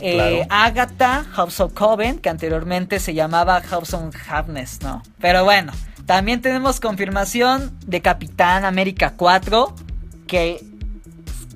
Eh, 0.00 0.14
Claro. 0.14 0.46
Agatha, 0.48 1.24
House 1.32 1.60
of 1.60 1.72
Coven, 1.74 2.18
que 2.20 2.28
anteriormente 2.28 3.00
se 3.00 3.14
llamaba 3.14 3.60
House 3.62 3.94
of 3.94 4.14
Harness, 4.28 4.80
¿no? 4.82 5.02
Pero 5.20 5.42
bueno, 5.44 5.72
también 6.06 6.40
tenemos 6.40 6.78
confirmación 6.80 7.76
de 7.84 8.00
Capitán 8.00 8.64
América 8.64 9.14
4, 9.16 9.74
que 10.28 10.64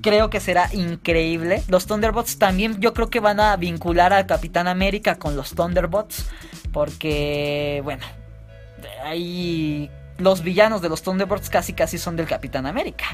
creo 0.01 0.29
que 0.29 0.41
será 0.41 0.69
increíble. 0.73 1.63
Los 1.69 1.87
Thunderbots 1.87 2.37
también 2.37 2.81
yo 2.81 2.93
creo 2.93 3.09
que 3.09 3.21
van 3.21 3.39
a 3.39 3.55
vincular 3.55 4.11
al 4.11 4.25
Capitán 4.25 4.67
América 4.67 5.15
con 5.15 5.37
los 5.37 5.55
Thunderbots, 5.55 6.25
porque, 6.73 7.79
bueno, 7.85 8.03
ahí 9.05 9.89
los 10.17 10.41
villanos 10.43 10.81
de 10.81 10.89
los 10.89 11.01
Thunderbots 11.01 11.49
casi 11.49 11.73
casi 11.73 11.97
son 11.97 12.15
del 12.15 12.27
Capitán 12.27 12.65
América. 12.65 13.05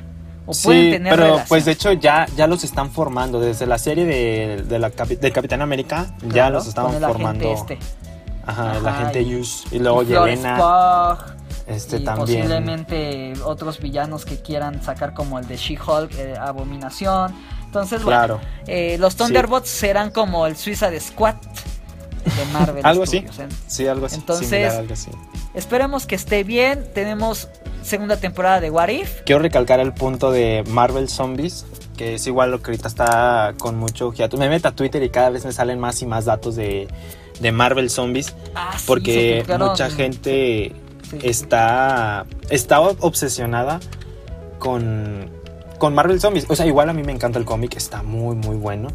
O 0.45 0.53
pueden 0.63 0.91
tener 0.91 1.11
pero 1.13 1.23
relación. 1.25 1.47
pues 1.47 1.65
de 1.65 1.71
hecho 1.73 1.91
ya, 1.93 2.25
ya 2.35 2.47
los 2.47 2.63
están 2.63 2.89
formando. 2.91 3.39
Desde 3.39 3.67
la 3.67 3.77
serie 3.77 4.05
de, 4.05 4.63
de 4.67 4.79
la 4.79 4.89
capi- 4.91 5.19
de 5.19 5.31
Capitán 5.31 5.61
América 5.61 6.07
ya 6.29 6.49
los 6.49 6.65
estaban 6.67 6.93
con 6.93 7.03
el 7.03 7.09
formando. 7.09 7.53
este. 7.53 7.77
Ajá, 8.45 8.77
el 8.77 8.87
Ajá, 8.87 8.99
agente 9.01 9.21
y- 9.21 9.29
Yus. 9.29 9.65
Y 9.71 9.77
luego 9.79 10.01
y 10.01 10.07
Florence 10.07 10.41
Yelena. 10.41 10.57
Pugh, 10.57 11.35
Este 11.67 11.97
y 11.97 12.03
también. 12.03 12.39
posiblemente 12.41 13.33
otros 13.43 13.79
villanos 13.79 14.25
que 14.25 14.41
quieran 14.41 14.81
sacar 14.81 15.13
como 15.13 15.37
el 15.37 15.47
de 15.47 15.55
She-Hulk, 15.55 16.13
eh, 16.17 16.33
Abominación. 16.39 17.35
Entonces, 17.65 18.01
bueno, 18.03 18.19
Claro. 18.19 18.41
eh, 18.65 18.97
los 18.99 19.15
Thunderbots 19.15 19.69
serán 19.69 20.09
como 20.09 20.47
el 20.47 20.57
Suicide 20.57 20.99
Squad 20.99 21.35
de 22.23 22.45
Marvel. 22.53 22.85
Algo 22.85 23.03
así. 23.03 23.17
¿eh? 23.17 23.27
Sí, 23.67 23.87
algo 23.87 24.05
así. 24.05 24.15
Entonces- 24.15 24.47
similar, 24.49 24.71
algo 24.77 24.93
así. 24.93 25.11
Esperemos 25.53 26.05
que 26.05 26.15
esté 26.15 26.43
bien. 26.43 26.85
Tenemos 26.93 27.47
segunda 27.83 28.17
temporada 28.17 28.59
de 28.59 28.69
What 28.69 28.89
If. 28.89 29.21
Quiero 29.25 29.41
recalcar 29.41 29.79
el 29.79 29.93
punto 29.93 30.31
de 30.31 30.63
Marvel 30.69 31.09
Zombies, 31.09 31.65
que 31.97 32.15
es 32.15 32.27
igual 32.27 32.51
lo 32.51 32.61
que 32.61 32.71
ahorita 32.71 32.87
está 32.87 33.53
con 33.57 33.77
mucho 33.77 34.11
hiato. 34.13 34.37
Me 34.37 34.47
meto 34.49 34.67
a 34.67 34.71
Twitter 34.71 35.01
y 35.03 35.09
cada 35.09 35.29
vez 35.31 35.45
me 35.45 35.51
salen 35.51 35.79
más 35.79 36.01
y 36.01 36.05
más 36.05 36.25
datos 36.25 36.55
de, 36.55 36.87
de 37.39 37.51
Marvel 37.51 37.89
Zombies, 37.89 38.35
Ah, 38.55 38.73
sí, 38.77 38.83
porque 38.85 39.43
mucha 39.59 39.89
gente 39.89 40.73
Sí. 41.09 41.17
está, 41.23 42.27
está 42.51 42.79
obsesionada 42.81 43.79
con, 44.59 45.29
con 45.79 45.95
Marvel 45.95 46.19
Zombies. 46.21 46.45
O 46.49 46.55
sea, 46.55 46.65
igual 46.67 46.89
a 46.89 46.93
mí 46.93 47.01
me 47.03 47.11
encanta 47.11 47.39
el 47.39 47.45
cómic, 47.45 47.75
está 47.75 48.03
muy, 48.03 48.35
muy 48.35 48.55
bueno. 48.55 48.89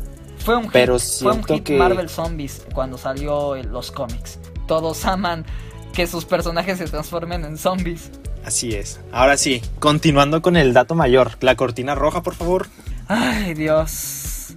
Fue 0.45 0.57
un 0.57 0.65
hit, 0.65 0.73
pero 0.73 0.99
fue 0.99 1.33
un 1.33 1.45
hit 1.45 1.63
que- 1.65 1.77
Marvel 1.79 2.09
Zombies 2.09 2.63
cuando 2.75 2.99
salió 2.99 3.55
los 3.63 3.91
cómics. 3.91 4.39
Todos 4.69 5.05
aman 5.07 5.45
que 5.93 6.07
sus 6.07 6.25
personajes 6.25 6.79
se 6.79 6.85
transformen 6.87 7.45
en 7.45 7.57
zombies. 7.59 8.11
Así 8.45 8.75
es. 8.75 9.01
Ahora 9.13 9.37
sí, 9.37 9.63
continuando 9.79 10.43
con 10.43 10.57
el 10.57 10.75
dato 10.75 10.95
mayor, 10.95 11.33
la 11.41 11.55
cortina 11.57 11.95
roja, 11.95 12.23
por 12.23 12.35
favor. 12.35 12.67
Ay, 13.09 13.55
Dios. 13.55 14.55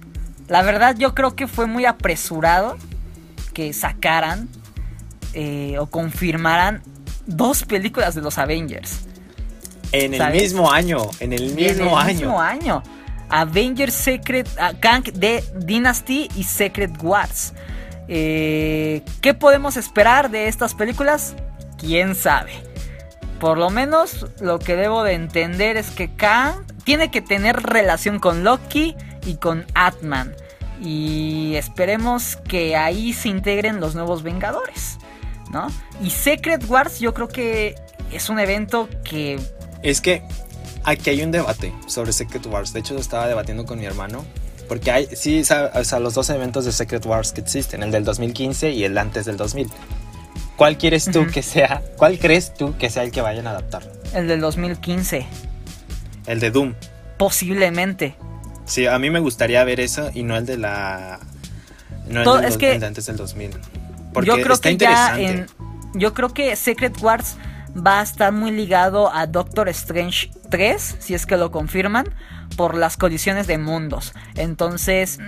La 0.48 0.62
verdad 0.62 0.96
yo 0.98 1.14
creo 1.14 1.34
que 1.36 1.46
fue 1.46 1.66
muy 1.66 1.84
apresurado 1.86 2.76
que 3.54 3.72
sacaran 3.72 4.48
eh, 5.34 5.76
o 5.78 5.86
confirmaran 5.86 6.82
dos 7.26 7.64
películas 7.64 8.14
de 8.14 8.22
los 8.22 8.38
Avengers. 8.38 9.00
En 9.92 10.14
el 10.14 10.32
mismo 10.32 10.70
año, 10.70 10.98
en 11.20 11.32
el 11.32 11.42
Y 11.42 11.48
en 11.50 11.54
mismo 11.78 11.98
el 12.00 12.06
año. 12.06 12.18
mismo 12.18 12.40
año. 12.40 12.82
Avengers 13.30 13.94
Secret 13.94 14.48
ah, 14.58 14.72
Kang 14.78 15.04
de 15.04 15.44
Dynasty 15.56 16.28
y 16.36 16.44
Secret 16.44 16.92
Wars. 17.02 17.52
Eh, 18.08 19.02
¿Qué 19.20 19.34
podemos 19.34 19.76
esperar 19.76 20.30
de 20.30 20.48
estas 20.48 20.74
películas? 20.74 21.34
¿Quién 21.76 22.14
sabe? 22.14 22.52
Por 23.38 23.58
lo 23.58 23.70
menos 23.70 24.26
lo 24.40 24.58
que 24.58 24.76
debo 24.76 25.04
de 25.04 25.12
entender 25.12 25.76
es 25.76 25.90
que 25.90 26.12
Kang 26.14 26.66
tiene 26.84 27.10
que 27.10 27.20
tener 27.20 27.62
relación 27.62 28.18
con 28.18 28.44
Loki 28.44 28.96
y 29.26 29.36
con 29.36 29.66
Atman. 29.74 30.34
Y 30.80 31.54
esperemos 31.56 32.36
que 32.36 32.76
ahí 32.76 33.12
se 33.12 33.28
integren 33.28 33.80
los 33.80 33.94
nuevos 33.94 34.22
Vengadores. 34.22 34.98
¿No? 35.52 35.68
Y 36.02 36.10
Secret 36.10 36.64
Wars 36.68 37.00
yo 37.00 37.14
creo 37.14 37.28
que 37.28 37.74
es 38.12 38.28
un 38.28 38.38
evento 38.38 38.88
que 39.02 39.40
Es 39.82 40.00
que 40.00 40.22
aquí 40.92 41.10
hay 41.10 41.22
un 41.22 41.30
debate 41.30 41.72
sobre 41.86 42.12
Secret 42.12 42.44
Wars. 42.46 42.72
De 42.72 42.80
hecho, 42.80 42.94
lo 42.94 43.00
estaba 43.00 43.26
debatiendo 43.28 43.64
con 43.64 43.78
mi 43.78 43.86
hermano. 43.86 44.24
Porque 44.68 44.90
hay, 44.90 45.08
sí, 45.16 45.40
o 45.40 45.84
sea, 45.84 45.98
los 45.98 46.12
dos 46.14 46.28
eventos 46.28 46.64
de 46.66 46.72
Secret 46.72 47.04
Wars 47.06 47.32
que 47.32 47.40
existen, 47.40 47.82
el 47.82 47.90
del 47.90 48.04
2015 48.04 48.70
y 48.72 48.84
el 48.84 48.98
antes 48.98 49.24
del 49.24 49.38
2000. 49.38 49.68
¿Cuál 50.56 50.76
quieres 50.76 51.06
tú 51.10 51.20
Ujú. 51.20 51.30
que 51.30 51.42
sea? 51.42 51.82
¿Cuál 51.96 52.18
crees 52.18 52.52
tú 52.52 52.76
que 52.76 52.90
sea 52.90 53.02
el 53.04 53.10
que 53.10 53.20
vayan 53.22 53.46
a 53.46 53.50
adaptar? 53.50 53.82
el 54.14 54.26
del 54.28 54.40
2015. 54.40 55.26
El 56.26 56.40
de 56.40 56.50
Doom. 56.50 56.74
Posiblemente. 57.16 58.14
Sí, 58.64 58.86
a 58.86 58.98
mí 58.98 59.08
me 59.10 59.20
gustaría 59.20 59.62
ver 59.64 59.80
eso 59.80 60.10
y 60.14 60.22
no 60.22 60.36
el 60.36 60.44
de 60.46 60.58
la. 60.58 61.20
No 62.08 62.36
el, 62.36 62.42
del 62.42 62.50
es 62.50 62.56
que 62.58 62.72
el 62.74 62.80
de 62.80 62.86
antes 62.86 63.06
del 63.06 63.16
2000. 63.16 63.50
Porque 64.12 64.28
yo 64.28 64.34
creo 64.36 64.54
está 64.54 64.68
que 64.68 64.76
ya 64.76 65.18
interesante. 65.18 65.26
en. 65.94 65.98
Yo 66.00 66.12
creo 66.14 66.28
que 66.30 66.54
Secret 66.56 67.00
Wars 67.02 67.36
va 67.74 68.00
a 68.00 68.02
estar 68.02 68.32
muy 68.32 68.50
ligado 68.50 69.12
a 69.12 69.26
Doctor 69.26 69.68
Strange 69.68 70.30
3, 70.50 70.96
si 70.98 71.14
es 71.14 71.26
que 71.26 71.36
lo 71.36 71.50
confirman, 71.50 72.06
por 72.56 72.76
las 72.76 72.96
colisiones 72.96 73.46
de 73.46 73.58
mundos. 73.58 74.14
Entonces, 74.34 75.18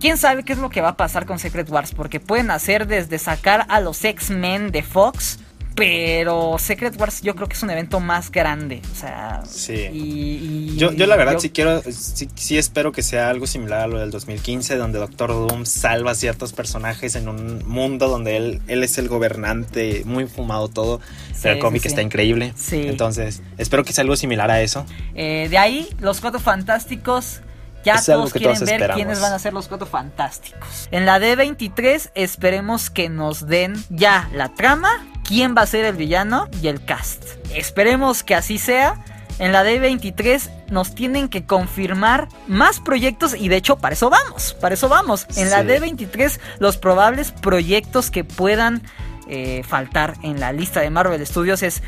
quién 0.00 0.16
sabe 0.16 0.44
qué 0.44 0.52
es 0.52 0.58
lo 0.58 0.70
que 0.70 0.80
va 0.80 0.90
a 0.90 0.96
pasar 0.96 1.26
con 1.26 1.38
Secret 1.38 1.70
Wars, 1.70 1.92
porque 1.94 2.20
pueden 2.20 2.50
hacer 2.50 2.86
desde 2.86 3.18
sacar 3.18 3.66
a 3.68 3.80
los 3.80 4.04
X-Men 4.04 4.72
de 4.72 4.82
Fox. 4.82 5.38
Pero 5.74 6.56
Secret 6.58 6.98
Wars 7.00 7.22
yo 7.22 7.34
creo 7.34 7.48
que 7.48 7.54
es 7.54 7.62
un 7.62 7.70
evento 7.70 8.00
más 8.00 8.30
grande. 8.30 8.82
O 8.92 8.94
sea. 8.94 9.42
Sí. 9.48 9.72
Y, 9.92 10.72
y- 10.72 10.76
Yo, 10.76 10.92
yo 10.92 11.06
la 11.06 11.16
verdad 11.16 11.34
yo- 11.34 11.40
sí 11.40 11.50
quiero, 11.50 11.82
sí, 11.90 12.28
sí 12.34 12.58
espero 12.58 12.92
que 12.92 13.02
sea 13.02 13.30
algo 13.30 13.46
similar 13.46 13.80
a 13.82 13.86
lo 13.86 13.98
del 13.98 14.10
2015, 14.10 14.76
donde 14.76 14.98
Doctor 14.98 15.30
Doom 15.30 15.64
salva 15.66 16.10
a 16.10 16.14
ciertos 16.14 16.52
personajes 16.52 17.14
en 17.14 17.28
un 17.28 17.66
mundo 17.66 18.08
donde 18.08 18.36
él, 18.36 18.62
él 18.66 18.82
es 18.84 18.98
el 18.98 19.08
gobernante, 19.08 20.02
muy 20.04 20.26
fumado 20.26 20.68
todo, 20.68 21.00
pero 21.42 21.54
el 21.54 21.60
cómic 21.60 21.82
sí, 21.82 21.88
está 21.88 22.02
increíble. 22.02 22.52
Sí. 22.56 22.82
Entonces, 22.86 23.42
espero 23.58 23.84
que 23.84 23.92
sea 23.92 24.02
algo 24.02 24.16
similar 24.16 24.50
a 24.50 24.60
eso. 24.60 24.84
Eh, 25.14 25.46
de 25.50 25.58
ahí, 25.58 25.88
los 26.00 26.20
cuatro 26.20 26.40
fantásticos. 26.40 27.40
Ya 27.82 27.94
Es 27.94 28.04
todos 28.04 28.30
quieren 28.32 28.50
todos 28.56 28.60
ver 28.66 28.74
esperamos. 28.74 28.96
quiénes 28.96 29.20
van 29.22 29.32
a 29.32 29.38
ser 29.38 29.54
los 29.54 29.66
cuatro 29.66 29.86
fantásticos. 29.86 30.86
En 30.90 31.06
la 31.06 31.18
D23 31.18 32.10
esperemos 32.14 32.90
que 32.90 33.08
nos 33.08 33.46
den 33.46 33.72
ya 33.88 34.28
la 34.34 34.50
trama, 34.52 35.06
quién 35.30 35.54
va 35.56 35.62
a 35.62 35.66
ser 35.66 35.84
el 35.84 35.94
villano 35.94 36.48
y 36.60 36.66
el 36.66 36.84
cast. 36.84 37.22
Esperemos 37.54 38.24
que 38.24 38.34
así 38.34 38.58
sea. 38.58 39.04
En 39.38 39.52
la 39.52 39.64
D23 39.64 40.50
nos 40.70 40.92
tienen 40.96 41.28
que 41.28 41.46
confirmar 41.46 42.28
más 42.48 42.80
proyectos 42.80 43.34
y 43.34 43.48
de 43.48 43.56
hecho 43.56 43.78
para 43.78 43.92
eso 43.94 44.10
vamos, 44.10 44.54
para 44.60 44.74
eso 44.74 44.88
vamos. 44.88 45.26
En 45.36 45.48
la 45.48 45.60
Sí. 45.62 45.68
D23 45.68 46.40
los 46.58 46.76
probables 46.76 47.30
proyectos 47.30 48.10
que 48.10 48.24
puedan 48.24 48.82
eh, 49.28 49.62
faltar 49.66 50.14
en 50.24 50.40
la 50.40 50.52
lista 50.52 50.80
de 50.80 50.90
Marvel 50.90 51.24
Studios 51.24 51.62
es 51.62 51.80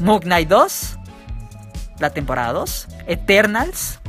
Moon 0.00 0.20
Knight 0.20 0.48
2, 0.48 0.98
la 2.00 2.10
temporada 2.10 2.52
2, 2.52 2.88
Eternals, 3.06 4.00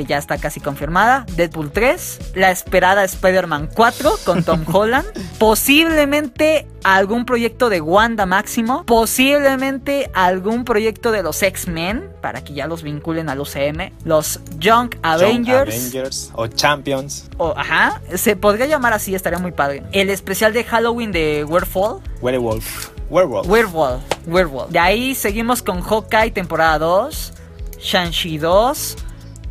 que 0.00 0.06
ya 0.06 0.16
está 0.16 0.38
casi 0.38 0.60
confirmada, 0.60 1.26
Deadpool 1.36 1.70
3, 1.70 2.32
la 2.34 2.50
esperada 2.50 3.04
Spider-Man 3.04 3.68
4 3.74 4.12
con 4.24 4.42
Tom 4.44 4.64
Holland, 4.72 5.06
posiblemente 5.38 6.66
algún 6.84 7.26
proyecto 7.26 7.68
de 7.68 7.82
Wanda 7.82 8.24
Máximo, 8.24 8.84
posiblemente 8.86 10.10
algún 10.14 10.64
proyecto 10.64 11.12
de 11.12 11.22
los 11.22 11.42
X-Men, 11.42 12.08
para 12.22 12.42
que 12.42 12.54
ya 12.54 12.66
los 12.66 12.82
vinculen 12.82 13.28
al 13.28 13.40
UCM, 13.40 13.92
los 14.04 14.40
Young 14.58 14.94
Avengers, 15.02 15.74
Avengers 15.74 16.30
o 16.34 16.46
Champions. 16.46 17.28
o, 17.36 17.52
ajá, 17.54 18.00
se 18.14 18.36
podría 18.36 18.64
llamar 18.64 18.94
así, 18.94 19.14
estaría 19.14 19.38
muy 19.38 19.52
padre. 19.52 19.82
El 19.92 20.08
especial 20.08 20.54
de 20.54 20.64
Halloween 20.64 21.12
de 21.12 21.44
Werewolf, 21.44 22.02
Werewolf. 22.22 22.90
Werewolf. 23.10 23.48
Werewolf, 23.48 24.02
Werewolf. 24.26 24.70
De 24.70 24.78
ahí 24.78 25.14
seguimos 25.14 25.62
con 25.62 25.82
Hawkeye 25.82 26.30
temporada 26.30 26.78
2, 26.78 27.32
Shang-Chi 27.78 28.38
2, 28.38 28.96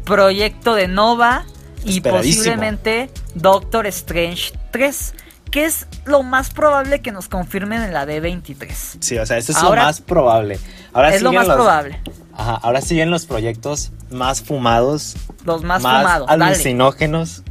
Proyecto 0.09 0.73
de 0.75 0.87
Nova 0.87 1.45
y 1.85 2.01
posiblemente 2.01 3.09
Doctor 3.35 3.85
Strange 3.87 4.51
3, 4.71 5.13
que 5.51 5.65
es 5.65 5.85
lo 6.05 6.23
más 6.23 6.49
probable 6.49 7.01
que 7.01 7.11
nos 7.11 7.27
confirmen 7.29 7.83
en 7.83 7.93
la 7.93 8.05
D23. 8.07 8.97
Sí, 8.99 9.17
o 9.19 9.25
sea, 9.25 9.37
eso 9.37 9.51
es 9.51 9.57
Ahora- 9.59 9.81
lo 9.83 9.87
más 9.87 10.01
probable. 10.01 10.59
Ahora 10.93 11.13
es 11.13 11.21
lo 11.21 11.29
siguen 11.29 11.39
más 11.41 11.47
los- 11.47 11.55
probable. 11.57 12.01
Ajá, 12.35 12.55
ahora 12.63 12.81
siguen 12.81 13.11
los 13.11 13.25
proyectos 13.27 13.91
más 14.09 14.41
fumados, 14.41 15.15
Los 15.45 15.63
más, 15.63 15.83
más, 15.83 16.01
fumados. 16.01 16.29
Alucinógenos. 16.29 17.43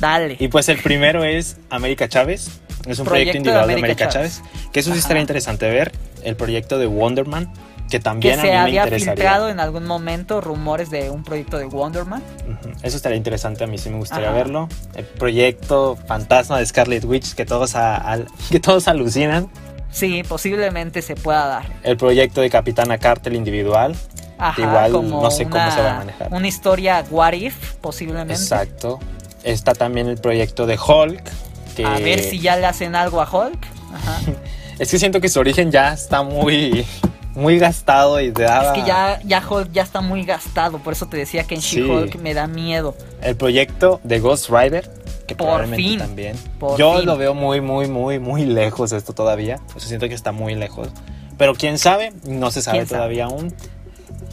dale. 0.00 0.36
Y 0.40 0.48
pues 0.48 0.68
el 0.68 0.78
primero 0.82 1.22
es 1.24 1.58
América 1.70 2.08
Chávez. 2.08 2.50
Es 2.86 2.98
un 2.98 3.04
proyecto, 3.06 3.36
individual 3.36 3.66
de 3.68 3.74
América 3.74 4.04
América 4.04 4.08
Chávez. 4.08 4.42
Que 4.72 4.80
eso 4.80 4.92
sí 4.92 4.98
estaría 4.98 5.20
interesante 5.20 5.68
ver. 5.70 5.92
El 6.24 6.34
proyecto 6.36 6.78
de 6.78 6.86
Wonder 6.86 7.26
Que 7.90 7.98
que 7.98 8.04
también 8.04 8.38
a 8.38 8.42
se 8.42 8.46
mí 8.48 8.52
me 8.52 8.58
había 8.58 8.86
filtrado 8.86 9.48
en 9.48 9.58
algún 9.58 9.84
momento 9.84 10.40
rumores 10.40 10.90
de 10.90 11.10
un 11.10 11.24
proyecto 11.24 11.58
de 11.58 11.64
Wonder 11.66 12.04
Man. 12.04 12.22
Eso 12.82 12.96
estaría 12.96 13.16
interesante, 13.18 13.64
a 13.64 13.66
mí 13.66 13.78
sí 13.78 13.90
me 13.90 13.98
gustaría 13.98 14.28
Ajá. 14.28 14.36
verlo. 14.36 14.68
El 14.94 15.04
proyecto 15.04 15.98
fantasma 16.06 16.58
de 16.58 16.66
Scarlet 16.66 17.04
Witch, 17.04 17.34
que 17.34 17.44
todos, 17.44 17.74
a- 17.74 18.18
que 18.50 18.60
todos 18.60 18.86
alucinan. 18.88 19.48
Sí, 19.90 20.22
posiblemente 20.22 21.02
se 21.02 21.16
pueda 21.16 21.46
dar. 21.46 21.64
El 21.82 21.96
proyecto 21.96 22.40
de 22.40 22.48
Capitana 22.48 22.96
Cartel 22.98 23.34
individual. 23.34 23.96
Ajá, 24.38 24.62
Igual 24.62 24.92
como 24.92 25.20
no 25.22 25.30
sé 25.32 25.44
cómo 25.46 25.70
se 25.70 25.82
va 25.82 25.94
a 25.96 25.98
manejar. 25.98 26.28
Una 26.32 26.46
historia 26.46 27.04
what 27.10 27.32
if, 27.32 27.74
posiblemente. 27.80 28.34
Exacto. 28.34 29.00
Está 29.42 29.74
también 29.74 30.06
el 30.06 30.18
proyecto 30.18 30.64
de 30.66 30.78
Hulk. 30.78 31.22
Que 31.76 31.84
A 31.84 31.98
ver 31.98 32.20
si 32.20 32.38
ya 32.38 32.56
le 32.56 32.66
hacen 32.66 32.94
algo 32.94 33.20
a 33.20 33.24
Hulk. 33.28 33.66
Ajá. 33.94 34.20
Es 34.78 34.90
que 34.90 34.98
siento 34.98 35.20
que 35.20 35.28
su 35.28 35.38
origen 35.40 35.70
ya 35.70 35.92
está 35.92 36.22
muy, 36.22 36.86
muy 37.34 37.58
gastado 37.58 38.20
y 38.20 38.32
te 38.32 38.42
daba... 38.42 38.74
Es 38.74 38.80
que 38.80 38.86
ya, 38.86 39.20
ya 39.24 39.42
Hulk 39.48 39.70
ya 39.72 39.82
está 39.82 40.00
muy 40.00 40.24
gastado, 40.24 40.78
por 40.78 40.92
eso 40.92 41.06
te 41.06 41.16
decía 41.16 41.44
que 41.44 41.54
en 41.54 41.62
Sí. 41.62 41.76
She-Hulk 41.80 42.16
me 42.16 42.34
da 42.34 42.46
miedo. 42.46 42.94
El 43.22 43.36
proyecto 43.36 44.00
de 44.04 44.18
Ghost 44.20 44.50
Rider. 44.50 44.90
Que 45.26 45.36
Por 45.36 45.66
fin. 45.76 45.98
también. 45.98 46.36
Por 46.58 46.76
Yo 46.76 46.96
fin. 46.96 47.06
lo 47.06 47.16
veo 47.16 47.34
muy, 47.34 47.60
muy, 47.60 47.86
muy, 47.86 48.18
muy 48.18 48.44
lejos 48.44 48.90
esto 48.92 49.12
todavía. 49.12 49.60
O 49.76 49.78
sea, 49.78 49.88
siento 49.88 50.08
que 50.08 50.14
está 50.14 50.32
muy 50.32 50.56
lejos. 50.56 50.88
Pero 51.38 51.54
quién 51.54 51.78
sabe, 51.78 52.12
no 52.24 52.50
se 52.50 52.62
sabe 52.62 52.84
todavía 52.84 53.26
aún. 53.26 53.54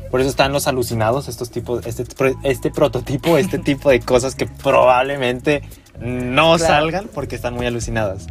Por 0.10 0.22
eso 0.22 0.30
están 0.30 0.54
los 0.54 0.68
alucinados, 0.68 1.28
estos 1.28 1.52
tipos, 1.52 1.86
este, 1.86 2.04
este 2.44 2.72
prototipo, 2.72 3.38
este 3.38 3.60
tipo 3.60 3.90
de 3.92 4.00
cosas 4.00 4.34
que 4.36 4.48
probablemente 4.48 5.62
no 6.00 6.56
Claro. 6.58 6.74
salgan 6.74 7.10
porque 7.14 7.36
están 7.36 7.54
muy 7.54 7.68
alucinadas. 7.68 8.26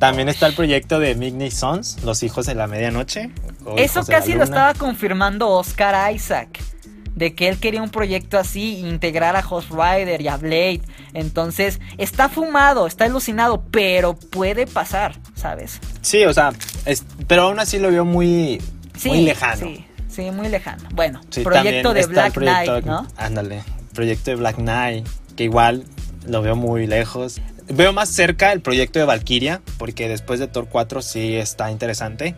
También 0.00 0.28
está 0.28 0.46
el 0.48 0.54
proyecto 0.54 0.98
de 0.98 1.14
Midnight 1.14 1.52
Sons, 1.52 1.98
Los 2.04 2.22
Hijos 2.24 2.46
de 2.46 2.54
la 2.56 2.66
Medianoche. 2.66 3.30
Eso 3.76 4.04
casi 4.04 4.32
lo 4.34 4.42
estaba 4.44 4.74
confirmando 4.74 5.48
Oscar 5.50 6.12
Isaac. 6.12 6.58
De 7.14 7.34
que 7.34 7.48
él 7.48 7.58
quería 7.58 7.82
un 7.82 7.90
proyecto 7.90 8.38
así, 8.38 8.78
integrar 8.78 9.36
a 9.36 9.42
Ghost 9.42 9.70
Rider 9.70 10.22
y 10.22 10.28
a 10.28 10.38
Blade. 10.38 10.80
Entonces, 11.12 11.78
está 11.98 12.30
fumado, 12.30 12.86
está 12.86 13.04
alucinado, 13.04 13.62
pero 13.70 14.14
puede 14.14 14.66
pasar, 14.66 15.16
¿sabes? 15.34 15.80
Sí, 16.00 16.24
o 16.24 16.32
sea, 16.32 16.52
es- 16.86 17.04
pero 17.26 17.42
aún 17.42 17.60
así 17.60 17.78
lo 17.78 17.90
veo 17.90 18.06
muy, 18.06 18.62
muy 19.04 19.22
lejano. 19.22 19.66
Sí, 19.66 19.84
sí, 20.08 20.30
muy 20.30 20.48
lejano. 20.48 20.88
Bueno, 20.94 21.20
Sí, 21.28 21.42
proyecto 21.42 21.92
de 21.92 22.06
Black 22.06 22.32
proyecto- 22.32 22.72
Knight, 22.80 22.84
¿no? 22.86 23.06
Ándale, 23.18 23.64
proyecto 23.92 24.30
de 24.30 24.36
Black 24.36 24.56
Knight, 24.56 25.06
que 25.36 25.44
igual 25.44 25.84
lo 26.26 26.40
veo 26.40 26.56
muy 26.56 26.86
lejos. 26.86 27.38
Veo 27.70 27.92
más 27.92 28.08
cerca 28.08 28.52
el 28.52 28.60
proyecto 28.60 28.98
de 28.98 29.04
Valkyria, 29.04 29.60
porque 29.78 30.08
después 30.08 30.40
de 30.40 30.48
Thor 30.48 30.66
4 30.68 31.02
sí 31.02 31.36
está 31.36 31.70
interesante. 31.70 32.34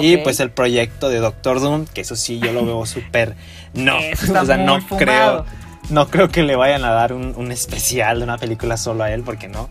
Y 0.00 0.16
pues 0.18 0.40
el 0.40 0.50
proyecto 0.50 1.08
de 1.08 1.18
Doctor 1.18 1.60
Doom, 1.60 1.86
que 1.86 2.00
eso 2.00 2.16
sí 2.16 2.40
yo 2.40 2.52
lo 2.52 2.64
veo 2.66 2.84
súper... 2.86 3.36
No, 3.74 3.96
o 4.40 4.44
sea, 4.44 4.56
no 4.56 4.80
fumado. 4.80 4.96
creo, 4.98 5.46
no 5.90 6.08
creo 6.08 6.28
que 6.30 6.42
le 6.42 6.56
vayan 6.56 6.84
a 6.84 6.90
dar 6.90 7.12
un, 7.12 7.34
un 7.36 7.52
especial 7.52 8.18
de 8.18 8.24
una 8.24 8.38
película 8.38 8.76
solo 8.76 9.04
a 9.04 9.12
él, 9.12 9.22
porque 9.22 9.46
no. 9.48 9.70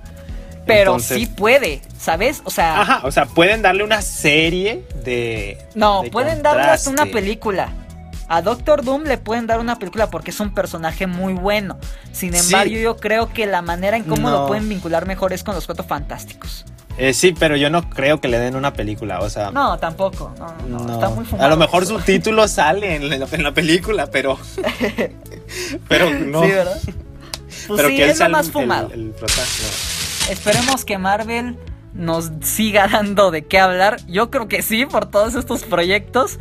Pero 0.65 0.91
Entonces- 0.91 1.17
sí 1.17 1.25
puede, 1.25 1.81
¿sabes? 1.97 2.41
O 2.45 2.49
sea, 2.49 2.79
Ajá, 2.81 3.01
o 3.03 3.11
sea, 3.11 3.25
pueden 3.25 3.61
darle 3.61 3.83
una 3.83 4.01
serie 4.01 4.83
de... 5.03 5.57
no, 5.75 6.03
de 6.03 6.09
pueden 6.11 6.41
darle 6.41 6.63
hasta 6.63 6.89
una 6.89 7.05
película. 7.07 7.73
A 8.29 8.41
Doctor 8.41 8.83
Doom 8.83 9.03
le 9.03 9.17
pueden 9.17 9.47
dar 9.47 9.59
una 9.59 9.77
película 9.77 10.09
porque 10.09 10.31
es 10.31 10.39
un 10.39 10.53
personaje 10.53 11.07
muy 11.07 11.33
bueno. 11.33 11.77
Sin 12.11 12.33
Sí. 12.33 12.53
embargo, 12.53 12.73
yo 12.73 12.97
creo 12.97 13.31
que 13.33 13.45
la 13.45 13.61
manera 13.61 13.97
en 13.97 14.03
cómo 14.03 14.29
No. 14.29 14.41
lo 14.41 14.47
pueden 14.47 14.67
vincular 14.69 15.05
mejor 15.05 15.33
es 15.33 15.43
con 15.43 15.55
los 15.55 15.65
cuatro 15.65 15.83
fantásticos. 15.83 16.65
Eh, 16.97 17.13
sí, 17.13 17.33
pero 17.37 17.55
yo 17.57 17.69
no 17.71 17.89
creo 17.89 18.21
que 18.21 18.27
le 18.27 18.37
den 18.37 18.55
una 18.55 18.73
película, 18.73 19.19
o 19.19 19.29
sea... 19.29 19.49
No, 19.51 19.77
tampoco. 19.79 20.31
No, 20.37 20.47
no, 20.67 20.77
no, 20.79 20.85
No. 20.85 20.93
está 20.93 21.09
muy 21.09 21.25
fumado. 21.25 21.47
A 21.47 21.49
lo 21.49 21.57
mejor 21.57 21.83
eso. 21.83 21.97
su 21.97 22.05
título 22.05 22.47
sale 22.47 22.95
en 22.95 23.09
la, 23.09 23.27
en 23.31 23.43
la 23.43 23.51
película, 23.51 24.11
pero. 24.11 24.37
pero 25.87 26.09
no. 26.11 26.43
Sí, 26.43 26.49
¿verdad? 26.51 26.79
Pues 26.83 27.77
pero 27.77 27.89
sí, 27.89 27.95
que 27.95 28.09
es 28.09 28.19
lo 28.19 28.25
el- 28.27 28.31
más 28.31 28.51
fumado. 28.51 28.89
El. 28.93 29.13
Esperemos 30.29 30.85
que 30.85 30.97
Marvel 30.97 31.57
nos 31.93 32.31
siga 32.41 32.87
dando 32.87 33.31
de 33.31 33.45
qué 33.45 33.59
hablar. 33.59 33.99
Yo 34.07 34.29
creo 34.31 34.47
que 34.47 34.61
sí, 34.61 34.85
por 34.85 35.05
todos 35.09 35.35
estos 35.35 35.63
proyectos. 35.63 36.39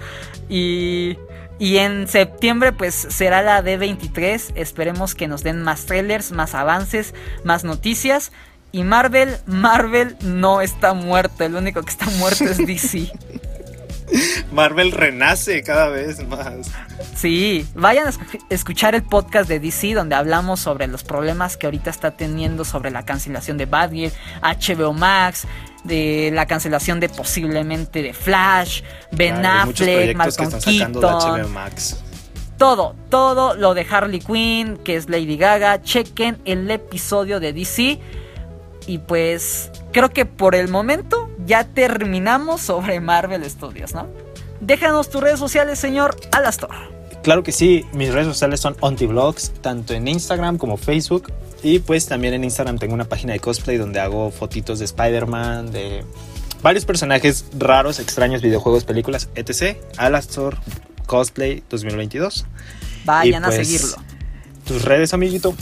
Y, 0.49 1.17
y 1.63 1.79
en 1.79 2.09
septiembre, 2.09 2.73
pues 2.73 2.93
será 2.93 3.41
la 3.41 3.63
D23. 3.63 4.55
Esperemos 4.57 5.15
que 5.15 5.29
nos 5.29 5.45
den 5.45 5.63
más 5.63 5.87
trailers, 5.87 6.33
más 6.33 6.57
avances, 6.57 7.15
más 7.45 7.63
noticias. 7.63 8.33
Y 8.73 8.83
Marvel, 8.83 9.37
Marvel 9.47 10.17
no 10.25 10.61
está 10.61 10.93
muerto. 10.93 11.45
El 11.45 11.55
único 11.55 11.81
que 11.83 11.91
está 11.91 12.07
muerto 12.19 12.43
es 12.43 12.59
DC. 12.67 13.13
Marvel 14.53 14.93
renace 14.93 15.63
cada 15.63 15.89
vez 15.89 16.27
más. 16.29 16.55
Sí, 17.17 17.67
vayan 17.75 18.07
a 18.07 18.11
escu- 18.13 18.45
escuchar 18.51 18.95
el 18.95 19.03
podcast 19.03 19.49
de 19.49 19.61
DC 19.61 19.95
donde 19.95 20.15
hablamos 20.15 20.61
sobre 20.61 20.87
los 20.87 21.05
problemas 21.05 21.57
que 21.57 21.67
ahorita 21.67 21.91
está 21.91 22.11
teniendo 22.13 22.65
sobre 22.65 22.91
la 22.91 23.05
cancelación 23.05 23.57
de 23.59 23.67
Batgirl, 23.67 24.13
HBO 24.43 24.93
Max, 24.93 25.47
de 25.85 26.31
la 26.33 26.47
cancelación 26.47 27.01
de 27.01 27.09
posiblemente 27.09 28.03
de 28.03 28.13
Flash, 28.13 28.83
Ben 29.11 29.37
Claro, 29.41 29.71
Affleck, 29.71 30.09
que 30.09 30.15
Malcolm 30.15 30.55
están 30.55 30.93
de 30.93 31.01
HBO 31.01 31.49
Max. 31.49 31.97
todo, 32.57 32.95
todo 33.11 33.55
lo 33.55 33.75
de 33.75 33.87
Harley 33.91 34.21
Quinn, 34.21 34.77
que 34.79 34.97
es 34.97 35.09
Lady 35.09 35.37
Gaga, 35.37 35.83
chequen 35.83 36.39
el 36.45 36.71
episodio 36.71 37.41
de 37.41 37.53
DC 37.53 37.99
y 38.87 38.99
pues 38.99 39.71
creo 39.93 40.11
que 40.11 40.27
por 40.27 40.55
el 40.55 40.69
momento 40.69 41.31
ya 41.47 41.65
terminamos 41.65 42.61
sobre 42.61 43.01
Marvel 43.01 43.49
Studios, 43.49 43.95
¿no? 43.95 44.09
Déjanos 44.61 45.11
tus 45.11 45.21
redes 45.21 45.39
sociales, 45.39 45.79
señor 45.79 46.17
Alastor. 46.33 46.71
Claro 47.23 47.43
que 47.43 47.53
sí, 47.53 47.85
mis 47.93 48.13
redes 48.13 48.27
sociales 48.27 48.61
son 48.61 48.77
OntiVlogs, 48.81 49.53
tanto 49.61 49.95
en 49.95 50.09
Instagram 50.09 50.59
como 50.59 50.77
Facebook. 50.77 51.33
Y 51.63 51.79
pues 51.79 52.07
también 52.07 52.35
en 52.35 52.43
Instagram 52.43 52.79
tengo 52.79 52.95
una 52.95 53.05
página 53.05 53.33
de 53.33 53.39
cosplay 53.39 53.77
donde 53.77 54.01
hago 54.01 54.33
fotitos 54.33 54.81
de 54.81 54.87
Spider-Man, 54.87 55.71
de 55.71 56.05
varios 56.63 56.85
personajes 56.85 57.45
raros, 57.57 58.01
extraños, 58.01 58.43
videojuegos, 58.43 58.85
películas, 58.85 59.29
etc. 59.37 59.77
Alastor 59.97 60.59
Cosplay 61.07 61.63
2022. 61.71 62.47
Vayan 63.05 63.45
a 63.45 63.49
pues, 63.49 63.69
seguirlo. 63.69 63.97
Tus 64.65 64.83
redes, 64.85 65.15
amiguito. 65.15 65.55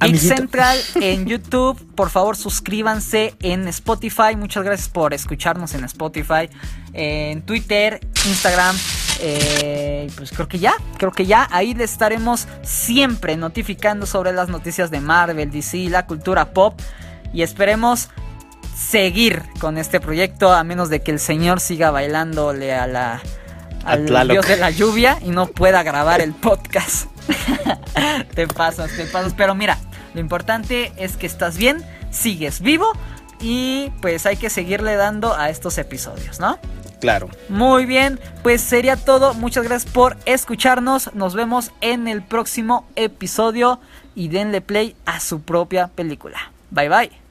Geek. 0.00 0.18
Central 0.18 0.78
en 0.96 1.26
YouTube. 1.26 1.78
Por 1.94 2.10
favor, 2.10 2.36
suscríbanse 2.36 3.34
en 3.40 3.66
Spotify. 3.68 4.36
Muchas 4.36 4.64
gracias 4.64 4.88
por 4.88 5.14
escucharnos 5.14 5.74
en 5.74 5.84
Spotify, 5.84 6.48
en 6.92 7.42
Twitter, 7.42 8.00
Instagram. 8.26 8.76
eh, 9.20 10.08
pues 10.16 10.30
creo 10.30 10.46
que 10.46 10.58
ya, 10.58 10.74
creo 10.96 11.10
que 11.10 11.26
ya. 11.26 11.48
Ahí 11.50 11.74
les 11.74 11.92
estaremos 11.92 12.46
siempre 12.62 13.36
notificando 13.36 14.06
sobre 14.06 14.32
las 14.32 14.48
noticias 14.48 14.90
de 14.90 15.00
Marvel, 15.00 15.50
DC, 15.50 15.88
la 15.90 16.06
cultura 16.06 16.52
pop. 16.52 16.80
Y 17.32 17.42
esperemos 17.42 18.08
seguir 18.76 19.42
con 19.58 19.76
este 19.76 20.00
proyecto 20.00 20.52
a 20.52 20.62
menos 20.62 20.88
de 20.88 21.02
que 21.02 21.10
el 21.10 21.18
señor 21.18 21.60
siga 21.60 21.90
bailándole 21.90 22.74
a 22.74 22.86
la 22.86 23.20
al 23.84 24.06
dios 24.28 24.46
de 24.46 24.56
la 24.56 24.70
lluvia 24.70 25.18
y 25.24 25.30
no 25.30 25.46
pueda 25.46 25.82
grabar 25.82 26.20
el 26.20 26.32
podcast. 26.32 27.08
te 28.34 28.46
pasas, 28.46 28.90
te 28.96 29.06
pasas. 29.06 29.34
Pero 29.34 29.54
mira, 29.54 29.78
lo 30.14 30.20
importante 30.20 30.92
es 30.96 31.16
que 31.16 31.26
estás 31.26 31.56
bien, 31.56 31.84
sigues 32.10 32.60
vivo 32.60 32.92
y 33.40 33.90
pues 34.00 34.26
hay 34.26 34.36
que 34.36 34.50
seguirle 34.50 34.96
dando 34.96 35.34
a 35.34 35.50
estos 35.50 35.78
episodios, 35.78 36.40
¿no? 36.40 36.58
Claro. 37.00 37.28
Muy 37.48 37.86
bien, 37.86 38.18
pues 38.42 38.60
sería 38.60 38.96
todo. 38.96 39.34
Muchas 39.34 39.64
gracias 39.64 39.92
por 39.92 40.16
escucharnos. 40.24 41.14
Nos 41.14 41.34
vemos 41.34 41.70
en 41.80 42.08
el 42.08 42.22
próximo 42.22 42.86
episodio 42.96 43.80
y 44.14 44.28
denle 44.28 44.60
play 44.60 44.96
a 45.06 45.20
su 45.20 45.42
propia 45.42 45.88
película. 45.88 46.52
Bye 46.70 46.88
bye. 46.88 47.27